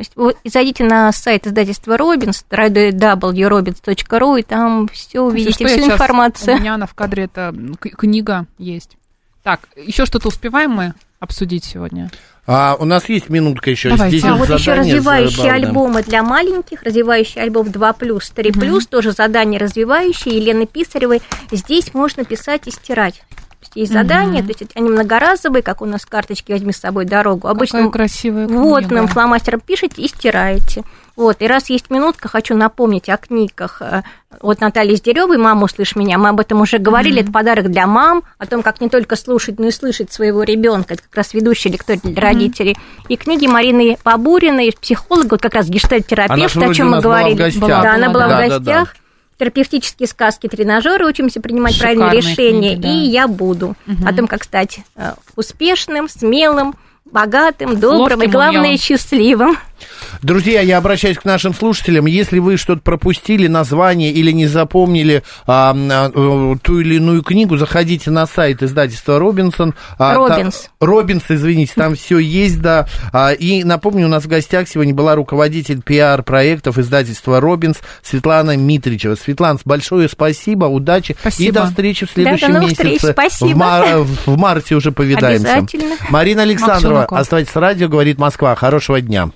То 0.00 0.02
есть 0.02 0.12
вот, 0.16 0.36
зайдите 0.46 0.82
на 0.84 1.12
сайт 1.12 1.46
издательства 1.46 1.98
Робинс, 1.98 2.46
www.robins.ru, 2.48 4.40
и 4.40 4.42
там 4.42 4.88
все 4.88 5.20
увидите, 5.20 5.66
всю 5.66 5.84
информацию. 5.92 6.56
У 6.56 6.60
меня 6.60 6.74
она 6.76 6.86
в 6.86 6.94
кадре, 6.94 7.24
это 7.24 7.54
к- 7.78 7.90
книга 7.90 8.46
есть. 8.56 8.96
Так, 9.42 9.60
еще 9.76 10.06
что-то 10.06 10.28
успеваем 10.28 10.70
мы 10.70 10.94
обсудить 11.18 11.64
сегодня? 11.64 12.10
А, 12.46 12.76
у 12.80 12.86
нас 12.86 13.10
есть 13.10 13.28
минутка 13.28 13.70
еще. 13.70 13.90
Давайте. 13.90 14.18
Здесь 14.20 14.30
А 14.30 14.36
вот 14.36 14.48
еще 14.48 14.72
развивающие 14.72 15.36
забавное. 15.36 15.66
альбомы 15.68 16.02
для 16.02 16.22
маленьких, 16.22 16.82
развивающий 16.82 17.42
альбом 17.42 17.70
2 17.70 17.92
плюс, 17.92 18.30
3 18.30 18.52
плюс, 18.52 18.86
тоже 18.86 19.12
задание 19.12 19.60
развивающее 19.60 20.34
Елены 20.34 20.66
Писаревой. 20.66 21.20
Здесь 21.52 21.92
можно 21.92 22.24
писать 22.24 22.66
и 22.68 22.70
стирать. 22.70 23.22
То 23.60 23.66
есть 23.66 23.76
есть 23.76 23.92
задания, 23.92 24.42
то 24.42 24.48
есть 24.48 24.62
они 24.74 24.88
многоразовые, 24.88 25.62
как 25.62 25.82
у 25.82 25.84
нас 25.84 26.06
карточки 26.06 26.50
«Возьми 26.50 26.72
с 26.72 26.78
собой 26.78 27.04
дорогу». 27.04 27.46
Обычно 27.46 27.90
красивая 27.90 28.46
книга. 28.46 28.58
водным 28.58 29.06
фломастером 29.06 29.60
пишете 29.60 30.00
и 30.00 30.08
стираете. 30.08 30.82
Вот, 31.14 31.42
и 31.42 31.46
раз 31.46 31.68
есть 31.68 31.90
минутка, 31.90 32.28
хочу 32.28 32.56
напомнить 32.56 33.10
о 33.10 33.18
книгах 33.18 33.82
э, 33.82 34.02
от 34.40 34.60
Натальи 34.62 34.94
Сдеревой 34.94 35.36
«Мама, 35.36 35.64
услышь 35.64 35.94
меня». 35.94 36.16
Мы 36.16 36.30
об 36.30 36.40
этом 36.40 36.62
уже 36.62 36.78
говорили, 36.78 37.20
это 37.20 37.30
подарок 37.30 37.70
для 37.70 37.86
мам, 37.86 38.22
о 38.38 38.46
том, 38.46 38.62
как 38.62 38.80
не 38.80 38.88
только 38.88 39.16
слушать, 39.16 39.58
но 39.58 39.66
и 39.66 39.70
слышать 39.70 40.10
своего 40.10 40.42
ребенка. 40.42 40.94
Это 40.94 41.02
как 41.02 41.14
раз 41.16 41.34
ведущий 41.34 41.68
лекторий 41.68 42.00
для 42.02 42.22
родителей. 42.22 42.78
И 43.08 43.16
книги 43.16 43.46
Марины 43.46 43.98
Побуриной, 44.02 44.74
психолога, 44.80 45.32
вот 45.32 45.42
как 45.42 45.52
раз 45.52 45.68
гештальт-терапевт, 45.68 46.56
о 46.56 46.72
чем 46.72 46.92
мы 46.92 47.00
была 47.02 47.18
в 47.18 47.18
говорили. 47.18 47.36
гостях. 47.36 47.68
Да, 47.68 47.94
она 47.94 48.08
была 48.08 48.28
Да, 48.28 48.36
в 48.36 48.38
да, 48.38 48.48
гостях. 48.48 48.94
Терапевтические 49.40 50.06
сказки, 50.06 50.48
тренажеры, 50.48 51.06
учимся 51.06 51.40
принимать 51.40 51.72
Шикарные 51.72 52.10
правильные 52.10 52.30
решения. 52.30 52.70
книги, 52.74 52.82
да. 52.82 52.88
И 52.90 52.96
я 53.08 53.26
буду. 53.26 53.74
О 54.04 54.12
том, 54.12 54.26
как 54.26 54.44
стать 54.44 54.80
э, 54.96 55.14
успешным, 55.34 56.10
смелым, 56.10 56.74
богатым, 57.06 57.80
добрым 57.80 58.18
и, 58.18 58.24
Ловким, 58.26 58.30
главное, 58.30 58.60
умелым. 58.60 58.78
счастливым. 58.78 59.56
Друзья, 60.22 60.60
я 60.60 60.78
обращаюсь 60.78 61.18
к 61.18 61.24
нашим 61.24 61.54
слушателям. 61.54 62.06
Если 62.06 62.38
вы 62.38 62.56
что-то 62.56 62.80
пропустили, 62.82 63.46
название 63.46 64.10
или 64.12 64.30
не 64.32 64.46
запомнили 64.46 65.22
а, 65.46 65.74
а, 65.74 66.10
э, 66.14 66.56
ту 66.62 66.80
или 66.80 66.96
иную 66.96 67.22
книгу, 67.22 67.56
заходите 67.56 68.10
на 68.10 68.26
сайт 68.26 68.62
издательства 68.62 69.18
Робинсон. 69.18 69.74
А, 69.98 70.14
Робинс. 70.14 70.68
та- 70.78 70.86
Робинс, 70.86 71.22
извините, 71.28 71.72
там 71.76 71.94
все 71.94 72.18
есть, 72.18 72.60
да. 72.60 72.86
А, 73.12 73.32
и 73.32 73.64
напомню, 73.64 74.06
у 74.06 74.08
нас 74.10 74.24
в 74.24 74.28
гостях 74.28 74.68
сегодня 74.68 74.94
была 74.94 75.14
руководитель 75.14 75.82
пиар-проектов 75.82 76.78
издательства 76.78 77.40
Робинс 77.40 77.78
Светлана 78.02 78.56
Митричева. 78.56 79.14
Светлана, 79.14 79.58
большое 79.64 80.08
спасибо, 80.08 80.66
удачи. 80.66 81.12
И 81.12 81.16
Спасибо. 81.20 81.60
до 81.60 81.66
встречи 81.66 82.06
в 82.06 82.10
следующем 82.10 82.52
новых 82.52 82.70
месяце. 82.70 82.96
встреч, 82.96 83.12
спасибо. 83.12 83.48
В, 83.48 83.56
мар- 83.56 83.98
в 84.26 84.36
марте 84.38 84.74
уже 84.74 84.92
повидаемся. 84.92 85.54
Обязательно. 85.54 85.96
Марина 86.10 86.42
Александрова, 86.42 87.04
оставайтесь 87.06 87.52
с 87.52 87.56
радио, 87.56 87.88
говорит 87.88 88.18
Москва. 88.18 88.54
Хорошего 88.54 89.00
дня. 89.00 89.30